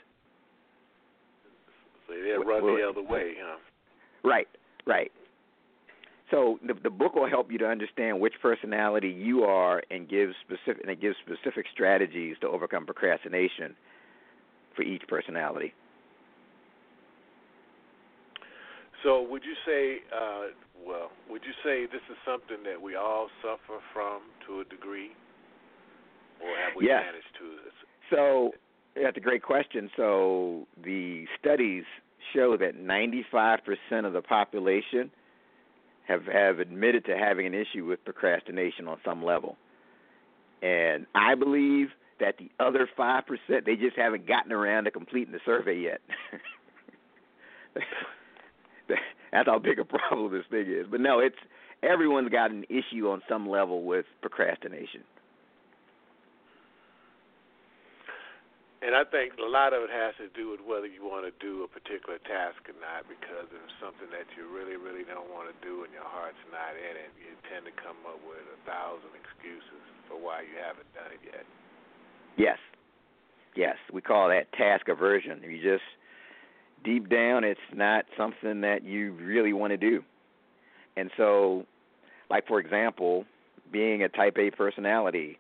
[2.10, 3.57] So they'll run Well, the other way, huh?
[4.24, 4.47] Right,
[4.86, 5.12] right.
[6.32, 10.34] So the the book will help you to understand which personality you are and gives
[10.41, 13.76] specific and it gives specific strategies to overcome procrastination
[14.76, 15.74] for each personality.
[19.03, 20.51] So would you say, uh,
[20.86, 25.12] well, would you say this is something that we all suffer from to a degree,
[26.43, 27.03] or have we Yes.
[27.05, 27.72] managed to?
[28.10, 28.53] So
[29.04, 29.89] that's a great question.
[29.95, 31.84] So the studies
[32.34, 35.12] show that 95% of the population
[36.08, 39.58] have have admitted to having an issue with procrastination on some level.
[40.62, 41.89] And I believe
[42.20, 43.24] that the other 5%
[43.66, 46.02] they just haven't gotten around to completing the survey yet.
[49.32, 50.88] That's how big a problem this thing is.
[50.89, 51.38] But no, it's
[51.84, 55.04] everyone's got an issue on some level with procrastination.
[58.80, 61.36] And I think a lot of it has to do with whether you want to
[61.43, 63.03] do a particular task or not.
[63.11, 66.39] Because if it's something that you really, really don't want to do and your heart's
[66.47, 70.55] not in it, you tend to come up with a thousand excuses for why you
[70.55, 71.43] haven't done it yet.
[72.39, 72.59] Yes.
[73.51, 73.75] Yes.
[73.91, 75.43] We call that task aversion.
[75.43, 75.84] You just
[76.88, 79.99] deep down it's not something that you really want to do.
[80.95, 81.67] And so
[82.30, 83.25] like for example,
[83.71, 85.38] being a type A personality,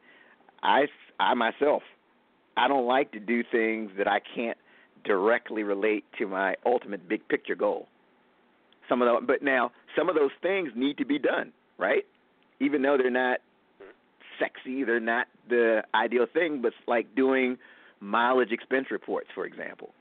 [0.63, 0.87] I
[1.19, 1.83] I myself
[2.59, 4.57] I don't like to do things that I can't
[5.05, 7.87] directly relate to my ultimate big picture goal.
[8.89, 12.03] Some of the, but now some of those things need to be done, right?
[12.59, 13.39] Even though they're not
[14.39, 17.57] sexy, they're not the ideal thing, but like doing
[18.01, 19.91] mileage expense reports, for example.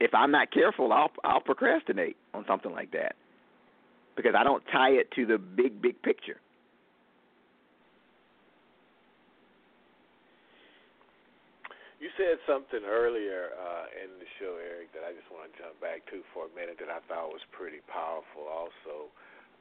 [0.00, 3.16] If I'm not careful, I'll I'll procrastinate on something like that
[4.16, 6.40] because I don't tie it to the big big picture.
[12.16, 16.06] Said something earlier uh, in the show, Eric, that I just want to jump back
[16.10, 18.46] to for a minute that I thought was pretty powerful.
[18.46, 19.10] Also,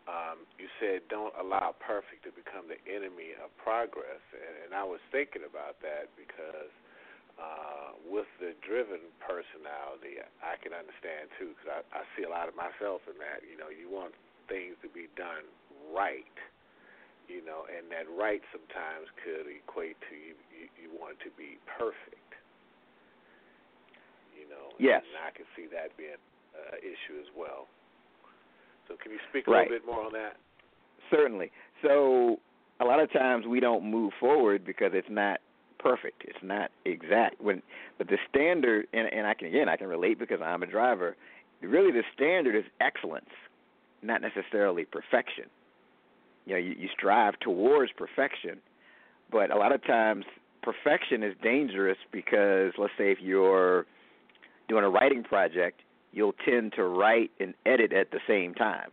[0.06, 4.84] um, you said don't allow perfect to become the enemy of progress, and, and I
[4.84, 6.74] was thinking about that because
[7.39, 12.51] uh, with the driven personality, I can understand too because I, I see a lot
[12.51, 13.41] of myself in that.
[13.47, 14.14] You know, you want
[14.51, 15.47] things to be done
[15.95, 16.38] right
[17.28, 21.32] you know, and that right sometimes could equate to you, you, you want it to
[21.39, 22.23] be perfect.
[24.54, 25.01] Know, Yes.
[25.01, 27.66] and I can see that being an uh, issue as well.
[28.88, 29.66] So, can you speak a Right.
[29.70, 30.38] little bit more on that?
[31.10, 31.51] Certainly.
[31.82, 32.39] So
[32.80, 35.39] a lot of times we don't move forward because it's not
[35.80, 36.24] perfect.
[36.26, 37.41] It's not exact.
[37.41, 37.62] When
[37.97, 41.16] but the standard and, and I can again I can relate because I'm a driver.
[41.62, 43.30] Really the standard is excellence,
[44.01, 45.45] not necessarily perfection.
[46.45, 48.60] You know, you, you strive towards perfection,
[49.32, 50.26] but a lot of times
[50.62, 53.86] perfection is dangerous because let's say if you're
[54.68, 58.91] doing a writing project, you'll tend to write and edit at the same time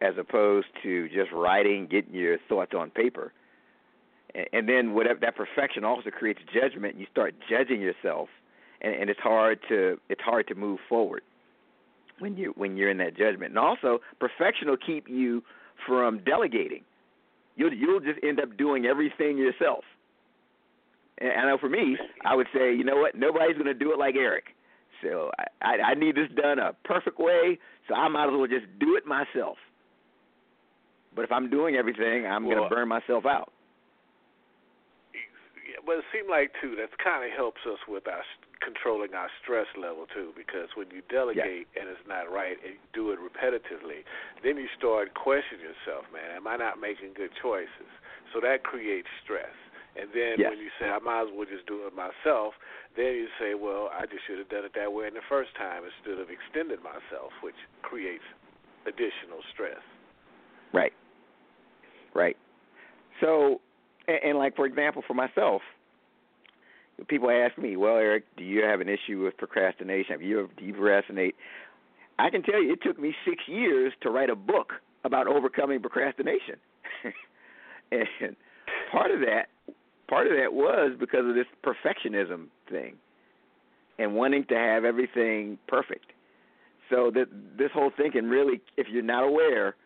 [0.00, 3.32] as opposed to just writing, getting your thoughts on paper.
[4.34, 6.96] And, and then whatever that perfection also creates judgment.
[6.96, 8.28] You start judging yourself,
[8.80, 11.22] and, and it's hard to it's hard to move forward
[12.18, 13.50] when you when you're in that judgment.
[13.50, 15.42] And also, perfection will keep you
[15.86, 16.82] from delegating.
[17.56, 19.84] You'll you'll just end up doing everything yourself.
[21.20, 23.14] And I know for me, I would say, you know what?
[23.14, 24.44] Nobody's going to do it like Eric.
[25.02, 27.58] So I, I I need this done a perfect way.
[27.88, 29.56] So I might as well just do it myself.
[31.14, 33.52] But if I'm doing everything, I'm going to burn myself out.
[35.12, 38.22] Yeah, but it seemed like too that kind of helps us with our
[38.60, 42.82] controlling our stress level too, because when you delegate and it's not right and you
[42.92, 44.04] do it repetitively,
[44.44, 47.88] then you start questioning yourself, man, am I not making good choices?
[48.32, 49.56] So that creates stress.
[49.96, 50.50] And then Yes.
[50.50, 52.54] when you say I might as well just do it myself,
[52.96, 55.54] then you say, well, I just should have done it that way in the first
[55.56, 58.24] time instead of extending myself, which creates
[58.86, 59.82] additional stress.
[60.72, 60.92] Right.
[62.14, 62.36] Right.
[63.20, 63.60] So,
[64.08, 65.62] and, and like for example, for myself,
[67.08, 70.12] people ask me, "Well, Eric, do you have an issue with procrastination?
[70.12, 71.36] Have you do you procrastinate?"
[72.18, 74.74] I can tell you, it took me six years to write a book
[75.04, 76.56] about overcoming procrastination,
[77.92, 78.36] and
[78.92, 79.46] part of that,
[80.10, 82.94] part of that was because of this perfectionism thing,
[83.98, 86.12] and wanting to have everything perfect.
[86.90, 89.76] So that this whole thing can really, if you're not aware,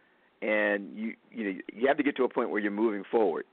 [0.42, 3.44] and you you know you have to get to a point where you're moving forward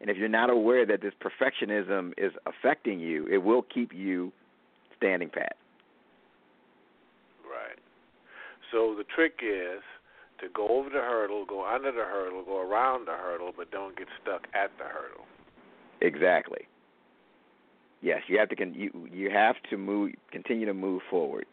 [0.00, 4.32] and if you're not aware that this perfectionism is affecting you, it will keep you
[4.96, 5.56] standing pat.
[7.44, 7.78] Right.
[8.72, 9.82] So the trick is
[10.40, 13.96] to go over the hurdle, go under the hurdle, go around the hurdle, but don't
[13.96, 15.26] get stuck at the hurdle.
[16.00, 16.66] Exactly.
[18.02, 21.46] Yes, you have to con- you you have to move continue to move forward.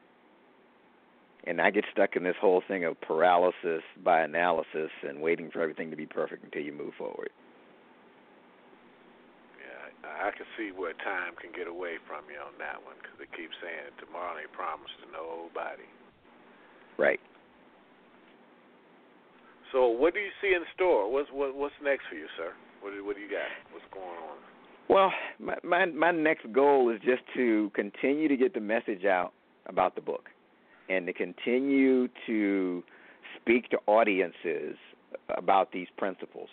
[1.46, 5.62] And I get stuck in this whole thing of paralysis by analysis and waiting for
[5.62, 7.30] everything to be perfect until you move forward.
[9.60, 13.16] Yeah, I can see where time can get away from you on that one because
[13.20, 15.88] they keep saying tomorrow ain't promised to nobody.
[16.98, 17.20] Right.
[19.72, 21.12] So, what do you see in store?
[21.12, 22.52] What's what, what's next for you, sir?
[22.82, 23.48] What do, what do you got?
[23.72, 24.38] What's going on?
[24.90, 29.34] Well, my, my my next goal is just to continue to get the message out
[29.66, 30.30] about the book,
[30.90, 32.84] and to continue to
[33.40, 34.78] speak to audiences
[35.38, 36.50] about these principles.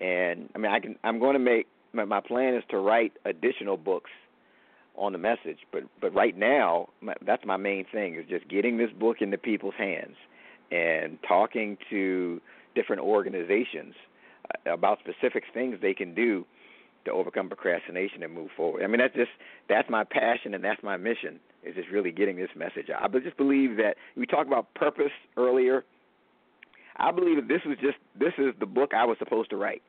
[0.00, 3.12] And I mean, I can I'm going to make my, my plan is to write
[3.24, 4.10] additional books
[4.96, 8.78] on the message, but but right now my, that's my main thing is just getting
[8.78, 10.16] this book into people's hands
[10.70, 12.40] and talking to
[12.74, 13.94] different organizations
[14.66, 16.44] about specific things they can do
[17.04, 18.82] to overcome procrastination and move forward.
[18.82, 19.30] I mean that's just
[19.68, 23.14] that's my passion and that's my mission is just really getting this message out.
[23.14, 25.84] I just believe that we talked about purpose earlier.
[26.96, 29.82] I believe that this was just this is the book I was supposed to write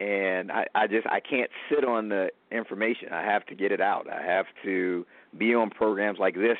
[0.00, 3.12] and I, I just I can't sit on the information.
[3.12, 4.06] I have to get it out.
[4.10, 5.06] I have to
[5.38, 6.58] be on programs like this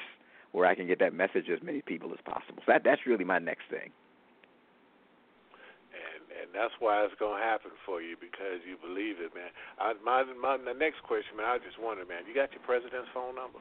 [0.53, 2.62] where I can get that message to as many people as possible.
[2.65, 3.91] So that that's really my next thing.
[6.55, 9.50] That's why it's gonna happen for you because you believe it, man.
[9.82, 11.46] I, my my the next question, man.
[11.46, 12.22] I just wonder, man.
[12.30, 13.59] You got your president's phone number?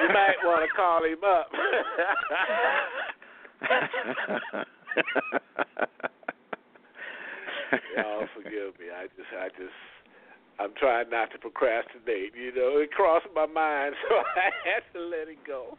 [0.00, 1.52] you might want to call him up.
[7.96, 8.86] Y'all forgive me.
[8.88, 9.76] I just, I just,
[10.58, 12.34] I'm trying not to procrastinate.
[12.34, 15.76] You know, it crossed my mind, so I had to let it go.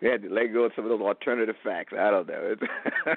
[0.00, 1.92] We had to let go of some of those alternative facts.
[1.96, 2.54] I don't know.
[3.06, 3.14] yeah,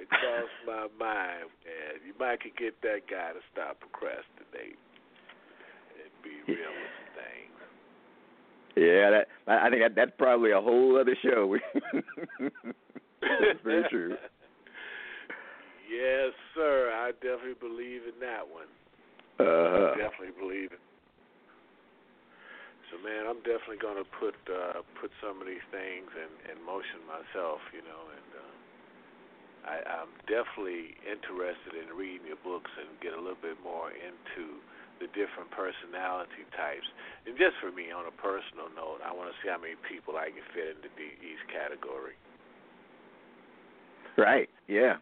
[0.00, 2.00] it crossed my mind, man.
[2.06, 4.78] You might could get that guy to stop procrastinating
[5.98, 7.48] and be real with the thing.
[8.76, 11.56] Yeah, that I think that, that's probably a whole other show.
[12.40, 14.16] that's very true.
[15.90, 16.92] Yes, sir.
[16.94, 18.68] I definitely believe in that one.
[19.40, 20.80] Uh, definitely believe it.
[22.88, 27.04] So, man, I'm definitely to put uh, put some of these things in, in motion
[27.04, 28.52] myself, you know, and uh,
[29.68, 34.56] I, I'm definitely interested in reading your books and get a little bit more into
[35.00, 36.88] the different personality types.
[37.26, 40.16] And just for me, on a personal note, I want to see how many people
[40.16, 42.16] I can fit into the, each category.
[44.16, 44.48] Right.
[44.66, 44.96] Yeah.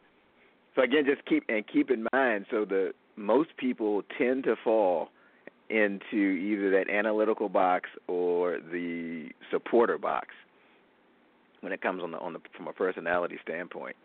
[0.75, 2.47] So again, just keep and keep in mind.
[2.51, 5.09] So the most people tend to fall
[5.69, 10.29] into either that analytical box or the supporter box
[11.61, 13.97] when it comes on the on the from a personality standpoint.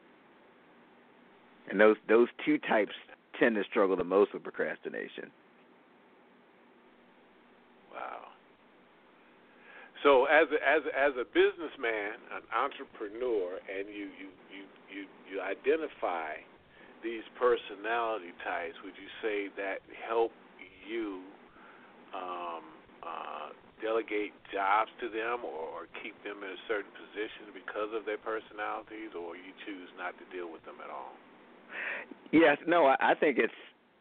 [1.69, 2.93] And those those two types
[3.39, 5.29] tend to struggle the most with procrastination.
[7.93, 8.33] Wow.
[10.03, 15.05] So as a, as a, as a businessman, an entrepreneur, and you you you you,
[15.29, 16.41] you identify
[17.03, 20.31] these personality types, would you say that help
[20.89, 21.21] you
[22.13, 22.63] um,
[23.01, 23.49] uh,
[23.81, 28.19] delegate jobs to them or, or keep them in a certain position because of their
[28.19, 31.13] personalities, or you choose not to deal with them at all?
[32.31, 33.53] Yes, no, I, think it's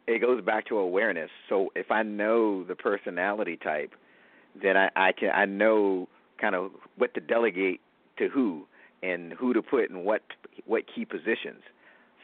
[0.07, 1.31] it goes back to awareness.
[1.49, 3.95] So if I know the personality type
[4.61, 6.09] then I, I can I know
[6.41, 7.81] kind of what to delegate
[8.19, 8.67] to who
[9.03, 10.23] and who to put in what
[10.67, 11.63] what key positions.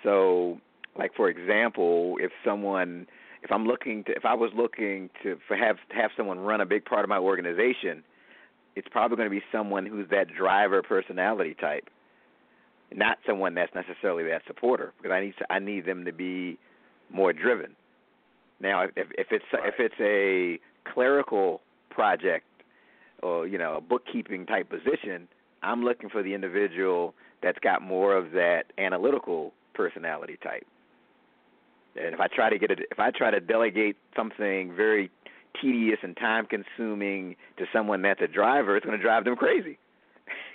[0.03, 0.59] So,
[0.99, 3.07] like for example, if someone
[3.43, 6.85] if I'm looking to if I was looking to have have someone run a big
[6.85, 8.03] part of my organization,
[8.75, 11.89] it's probably going to be someone who's that driver personality type,
[12.95, 16.59] not someone that's necessarily that supporter because I need to, I need them to be
[17.11, 17.75] more driven.
[18.61, 19.69] Now, if if it's right.
[19.69, 20.61] if it's a
[20.91, 21.61] clerical
[21.91, 22.47] project
[23.23, 25.29] or you know a bookkeeping type position,
[25.63, 30.67] I'm looking for the individual that's got more of that analytical personality type.
[31.97, 35.11] And if I try to get it, if I try to delegate something very
[35.61, 39.79] tedious and time consuming to someone that's a driver, it's going to drive them crazy.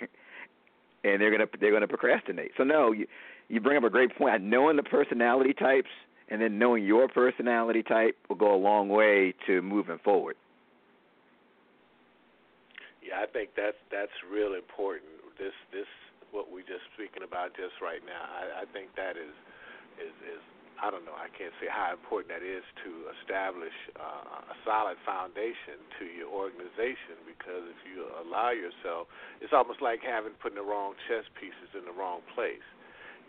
[1.04, 2.52] and they're going to they're going to procrastinate.
[2.56, 3.06] So no, you
[3.48, 4.42] you bring up a great point.
[4.42, 5.90] Knowing the personality types
[6.28, 10.36] and then knowing your personality type will go a long way to moving forward.
[13.02, 15.10] Yeah, I think that's that's real important.
[15.38, 15.90] This this
[16.30, 18.24] what we're just speaking about just right now.
[18.24, 19.34] I, I think that is
[20.00, 20.42] is is
[20.80, 21.14] I don't know.
[21.14, 26.32] I can't say how important that is to establish uh, a solid foundation to your
[26.32, 29.06] organization because if you allow yourself,
[29.38, 32.64] it's almost like having putting the wrong chess pieces in the wrong place.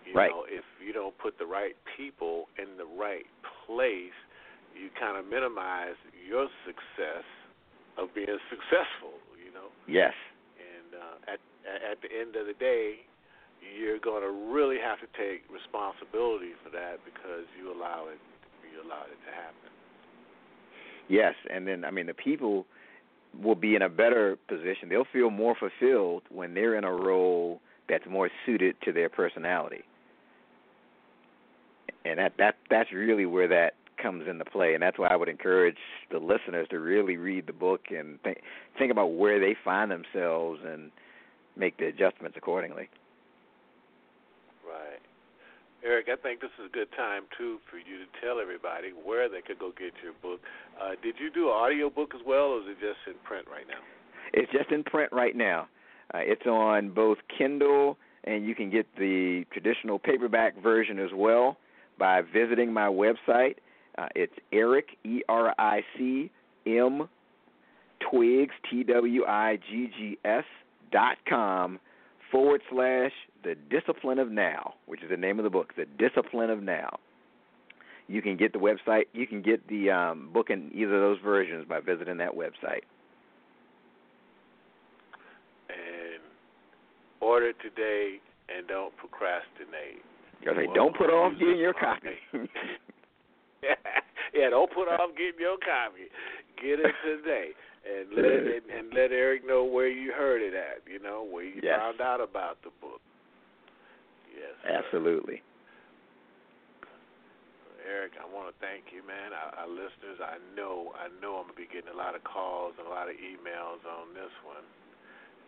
[0.08, 0.32] You right.
[0.32, 3.28] know, if you don't put the right people in the right
[3.66, 4.18] place,
[4.76, 7.24] you kind of minimize your success
[7.96, 9.16] of being successful.
[9.40, 9.70] You know.
[9.88, 10.14] Yes.
[10.60, 13.08] And uh, at at the end of the day,
[13.78, 18.20] you're going to really have to take responsibility for that because you allow it
[18.72, 19.70] you allow it to happen.
[21.10, 22.66] Yes, and then I mean the people
[23.42, 24.90] will be in a better position.
[24.90, 29.84] They'll feel more fulfilled when they're in a role that's more suited to their personality.
[32.06, 35.30] And that that that's really where that comes into play, and that's why I would
[35.30, 35.78] encourage
[36.12, 38.40] the listeners to really read the book and think
[38.78, 40.92] think about where they find themselves and
[41.56, 42.90] make the adjustments accordingly.
[45.84, 49.28] Eric, I think this is a good time too for you to tell everybody where
[49.28, 50.40] they could go get your book.
[50.82, 53.46] Uh, did you do an audio book as well, or is it just in print
[53.52, 53.84] right now?
[54.34, 55.68] It's just in print right now.
[56.14, 61.58] Uh, it's on both Kindle and you can get the traditional paperback version as well
[62.00, 63.56] by visiting my website.
[63.98, 66.32] Uh, it's Eric E R I C
[66.66, 67.10] M
[68.10, 70.46] Twiggs T W I G G S
[70.92, 71.80] dot com
[72.34, 73.12] forward slash
[73.44, 76.98] the Discipline of Now, which is the name of the book, The Discipline of Now.
[78.08, 79.04] You can get the website.
[79.14, 82.84] You can get the um, book in either of those versions by visiting that website.
[85.70, 86.20] And
[87.22, 88.20] order today,
[88.54, 90.04] and don't procrastinate.
[90.46, 92.18] Okay, don't put off getting your copy.
[94.34, 96.10] yeah, don't put off getting your copy.
[96.62, 97.52] Get it today
[97.84, 100.84] and let and, and let Eric know where you heard it at.
[100.90, 101.80] You know where you yes.
[101.80, 103.02] found out about the book.
[104.32, 104.56] Yes.
[104.64, 105.44] Absolutely.
[107.84, 109.36] Eric, I want to thank you, man.
[109.36, 112.72] Our, our listeners, I know, I know, I'm gonna be getting a lot of calls
[112.80, 114.64] and a lot of emails on this one,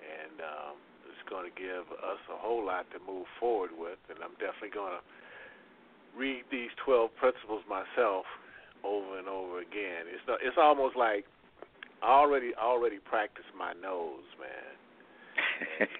[0.03, 0.75] and um,
[1.07, 3.97] it's going to give us a whole lot to move forward with.
[4.11, 5.03] And I'm definitely going to
[6.11, 8.27] read these 12 principles myself
[8.83, 10.11] over and over again.
[10.11, 11.25] It's not, it's almost like
[12.03, 14.75] I already already practiced my nose, man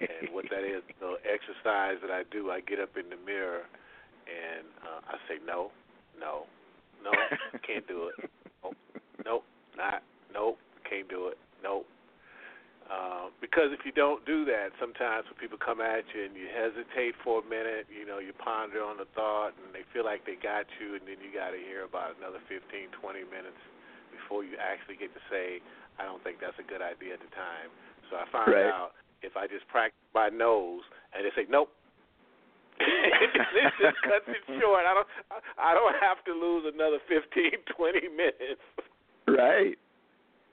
[0.00, 3.64] and what that is, the exercise that I do, I get up in the mirror
[4.26, 5.70] and uh, I say no,
[6.18, 6.46] no,
[7.02, 7.12] no,
[7.66, 8.30] can't do it.
[8.62, 8.76] Nope,
[9.24, 9.44] nope,
[9.76, 11.38] not, nope, can't do it.
[11.62, 11.86] Nope.
[12.86, 16.46] Uh, because if you don't do that, sometimes when people come at you and you
[16.46, 20.22] hesitate for a minute, you know, you ponder on the thought and they feel like
[20.22, 22.62] they got you, and then you got to hear about another 15,
[22.94, 23.58] 20 minutes
[24.12, 25.60] before you actually get to say,
[25.98, 27.72] I don't think that's a good idea at the time.
[28.10, 28.70] So I found right.
[28.70, 28.92] out
[29.22, 30.84] if I just practice my nose
[31.14, 31.72] and they say nope.
[32.76, 34.84] it just cuts it short.
[34.84, 35.08] I don't.
[35.56, 38.60] I don't have to lose another fifteen, twenty minutes.
[39.26, 39.80] Right.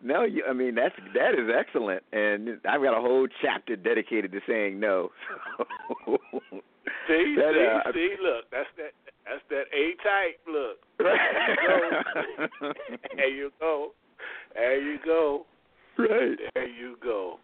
[0.04, 4.32] No, you, I mean that's that is excellent, and I've got a whole chapter dedicated
[4.32, 5.12] to saying no.
[7.08, 8.16] see, that, see, uh, see.
[8.24, 8.92] Look, that's that.
[9.26, 10.40] That's that A type.
[10.48, 10.78] Look.
[11.00, 12.74] Right.
[13.16, 13.92] There you go.
[14.54, 15.46] There you go.
[15.98, 16.38] Right.
[16.56, 17.40] There you go.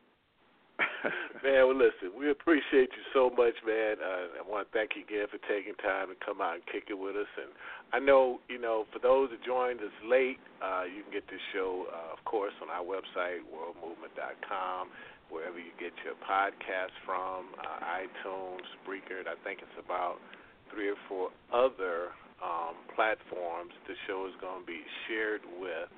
[1.44, 4.00] man, well, listen, we appreciate you so much, man.
[4.00, 6.88] Uh, I want to thank you again for taking time to come out and kick
[6.90, 7.30] it with us.
[7.36, 7.52] And
[7.92, 11.44] I know, you know, for those that joined us late, uh, you can get this
[11.52, 14.90] show, uh, of course, on our website, worldmovement.com,
[15.30, 19.24] wherever you get your podcast from, uh, iTunes, Spreaker.
[19.28, 20.20] I think it's about
[20.72, 25.90] three or four other um, platforms the show is going to be shared with.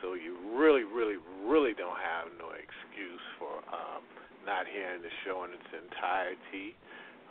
[0.00, 4.00] So you really, really, really don't have no excuse for um,
[4.48, 6.72] not hearing the show in its entirety.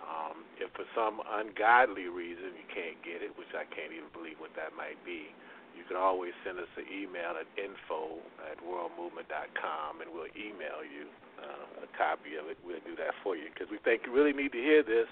[0.05, 4.37] Um, if for some ungodly reason you can't get it, which I can't even believe
[4.37, 5.33] what that might be,
[5.73, 11.09] you can always send us an email at info at worldmovement.com and we'll email you
[11.39, 12.57] uh, a copy of it.
[12.61, 15.09] We'll do that for you because we think you really need to hear this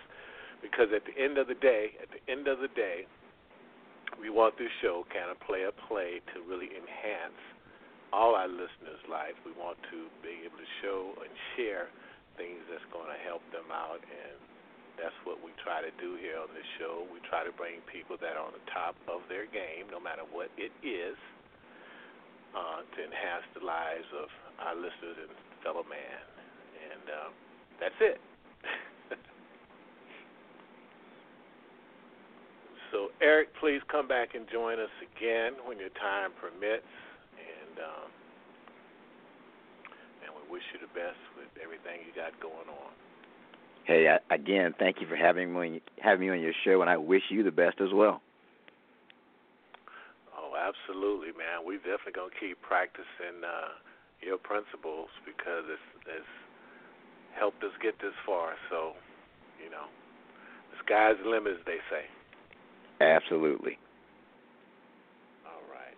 [0.62, 3.06] because at the end of the day, at the end of the day,
[4.20, 7.38] we want this show kind of play a play to really enhance
[8.10, 9.38] all our listeners' lives.
[9.46, 11.92] We want to be able to show and share
[12.40, 14.38] things that's going to help them out and
[14.98, 17.06] that's what we try to do here on this show.
[17.14, 20.26] We try to bring people that are on the top of their game, no matter
[20.34, 21.14] what it is,
[22.58, 24.28] uh, to enhance the lives of
[24.58, 25.32] our listeners and
[25.62, 26.22] fellow man.
[26.82, 27.30] And uh,
[27.78, 28.18] that's it.
[32.98, 36.90] So, Eric, please come back and join us again when your time permits.
[37.38, 38.10] And um,
[40.26, 42.92] and we wish you the best with everything you got going on.
[43.86, 47.22] Hey, again, thank you for having me having me on your show, and I wish
[47.30, 48.20] you the best as well.
[50.34, 51.70] Oh, absolutely, man.
[51.70, 53.78] We definitely gonna keep practicing uh,
[54.26, 56.34] your principles because it's it's
[57.38, 58.58] helped us get this far.
[58.74, 58.98] So,
[59.62, 59.86] you know,
[60.74, 62.10] the sky's the limit, as they say.
[63.02, 63.78] Absolutely.
[65.46, 65.98] All right.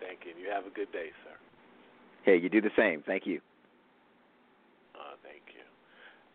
[0.00, 0.32] Thank you.
[0.40, 1.36] You have a good day, sir.
[2.24, 3.04] Hey, you do the same.
[3.04, 3.40] Thank you.
[4.96, 5.64] Uh, thank you.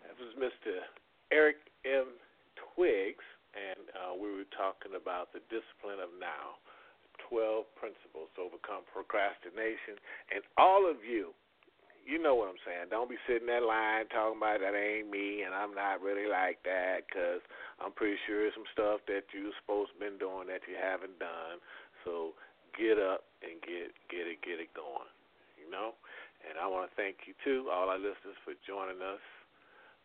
[0.05, 0.85] That was Mr.
[1.33, 2.13] Eric M.
[2.75, 3.25] Twiggs,
[3.57, 6.61] and uh, we were talking about the discipline of now,
[7.29, 9.97] 12 principles to overcome procrastination.
[10.29, 11.33] And all of you,
[12.05, 12.91] you know what I'm saying.
[12.91, 16.27] Don't be sitting in that line talking about that ain't me and I'm not really
[16.29, 17.43] like that because
[17.79, 21.59] I'm pretty sure some stuff that you're supposed to been doing that you haven't done.
[22.03, 22.37] So
[22.77, 25.11] get up and get get it get it going.
[25.59, 25.95] You know.
[26.39, 29.19] And I want to thank you too, all our listeners, for joining us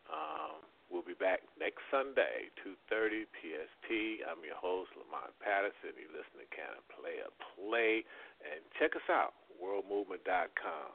[0.09, 3.89] um, we'll be back next Sunday, 2.30 PST.
[4.29, 5.97] I'm your host, Lamont Patterson.
[5.97, 8.05] You listen to Can Play a Play.
[8.45, 10.89] And check us out, worldmovement.com.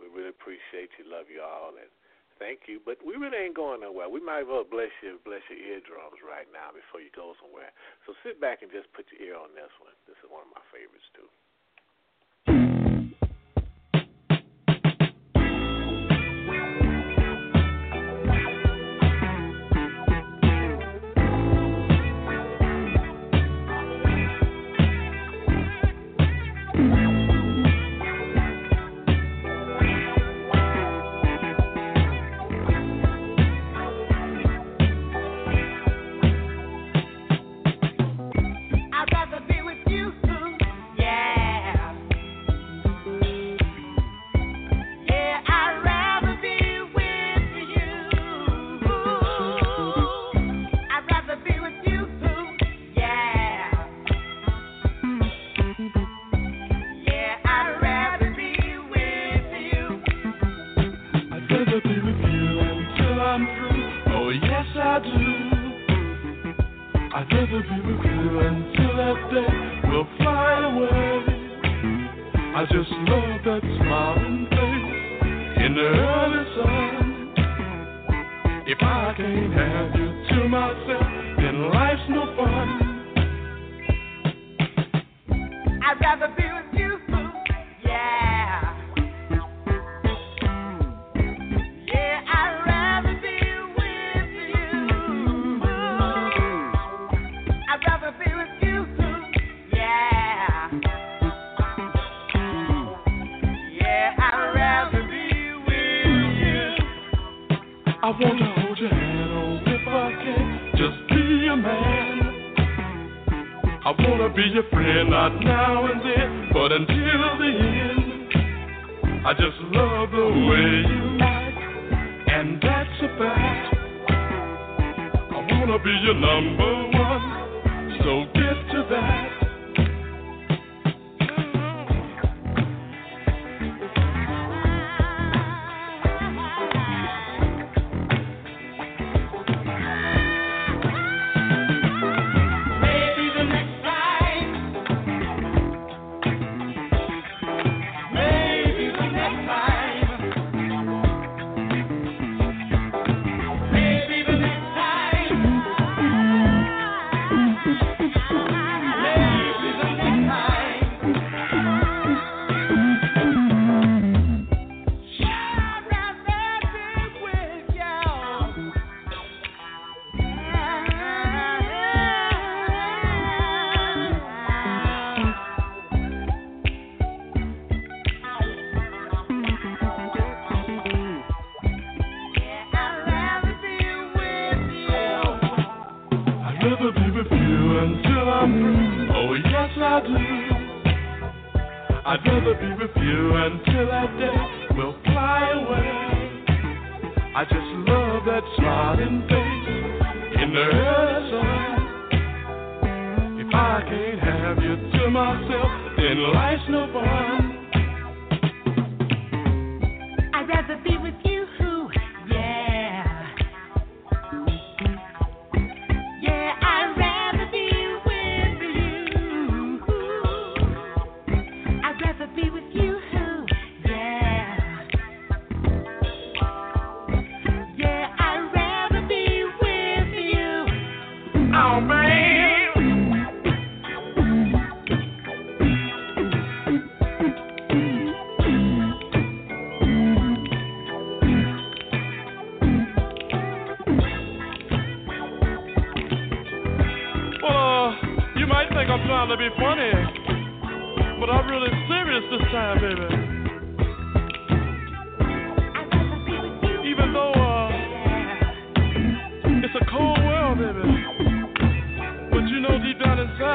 [0.00, 1.92] We really appreciate you, love you all, and
[2.40, 2.80] thank you.
[2.80, 4.08] But we really ain't going nowhere.
[4.08, 7.70] We might as well bless you, bless your eardrums right now before you go somewhere.
[8.08, 9.92] So sit back and just put your ear on this one.
[10.08, 11.28] This is one of my favorites, too.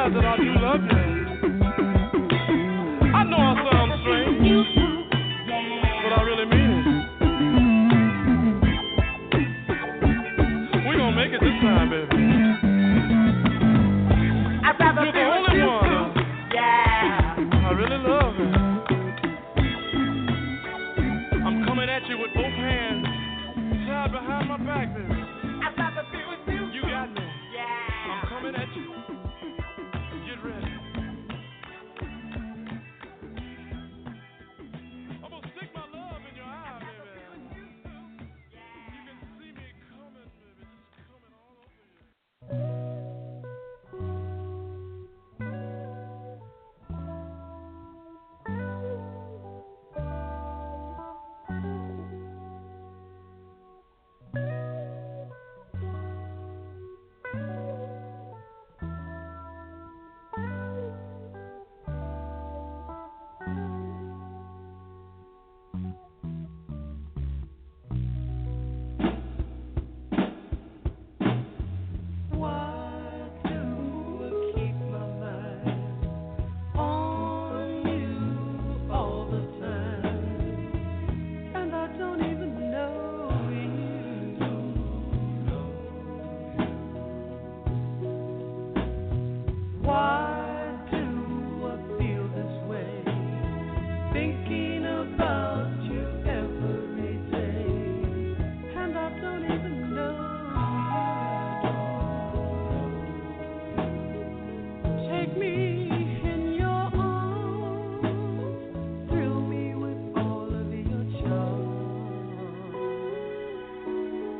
[0.05, 0.94] Down inside that I do love you.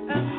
[0.10, 0.30] and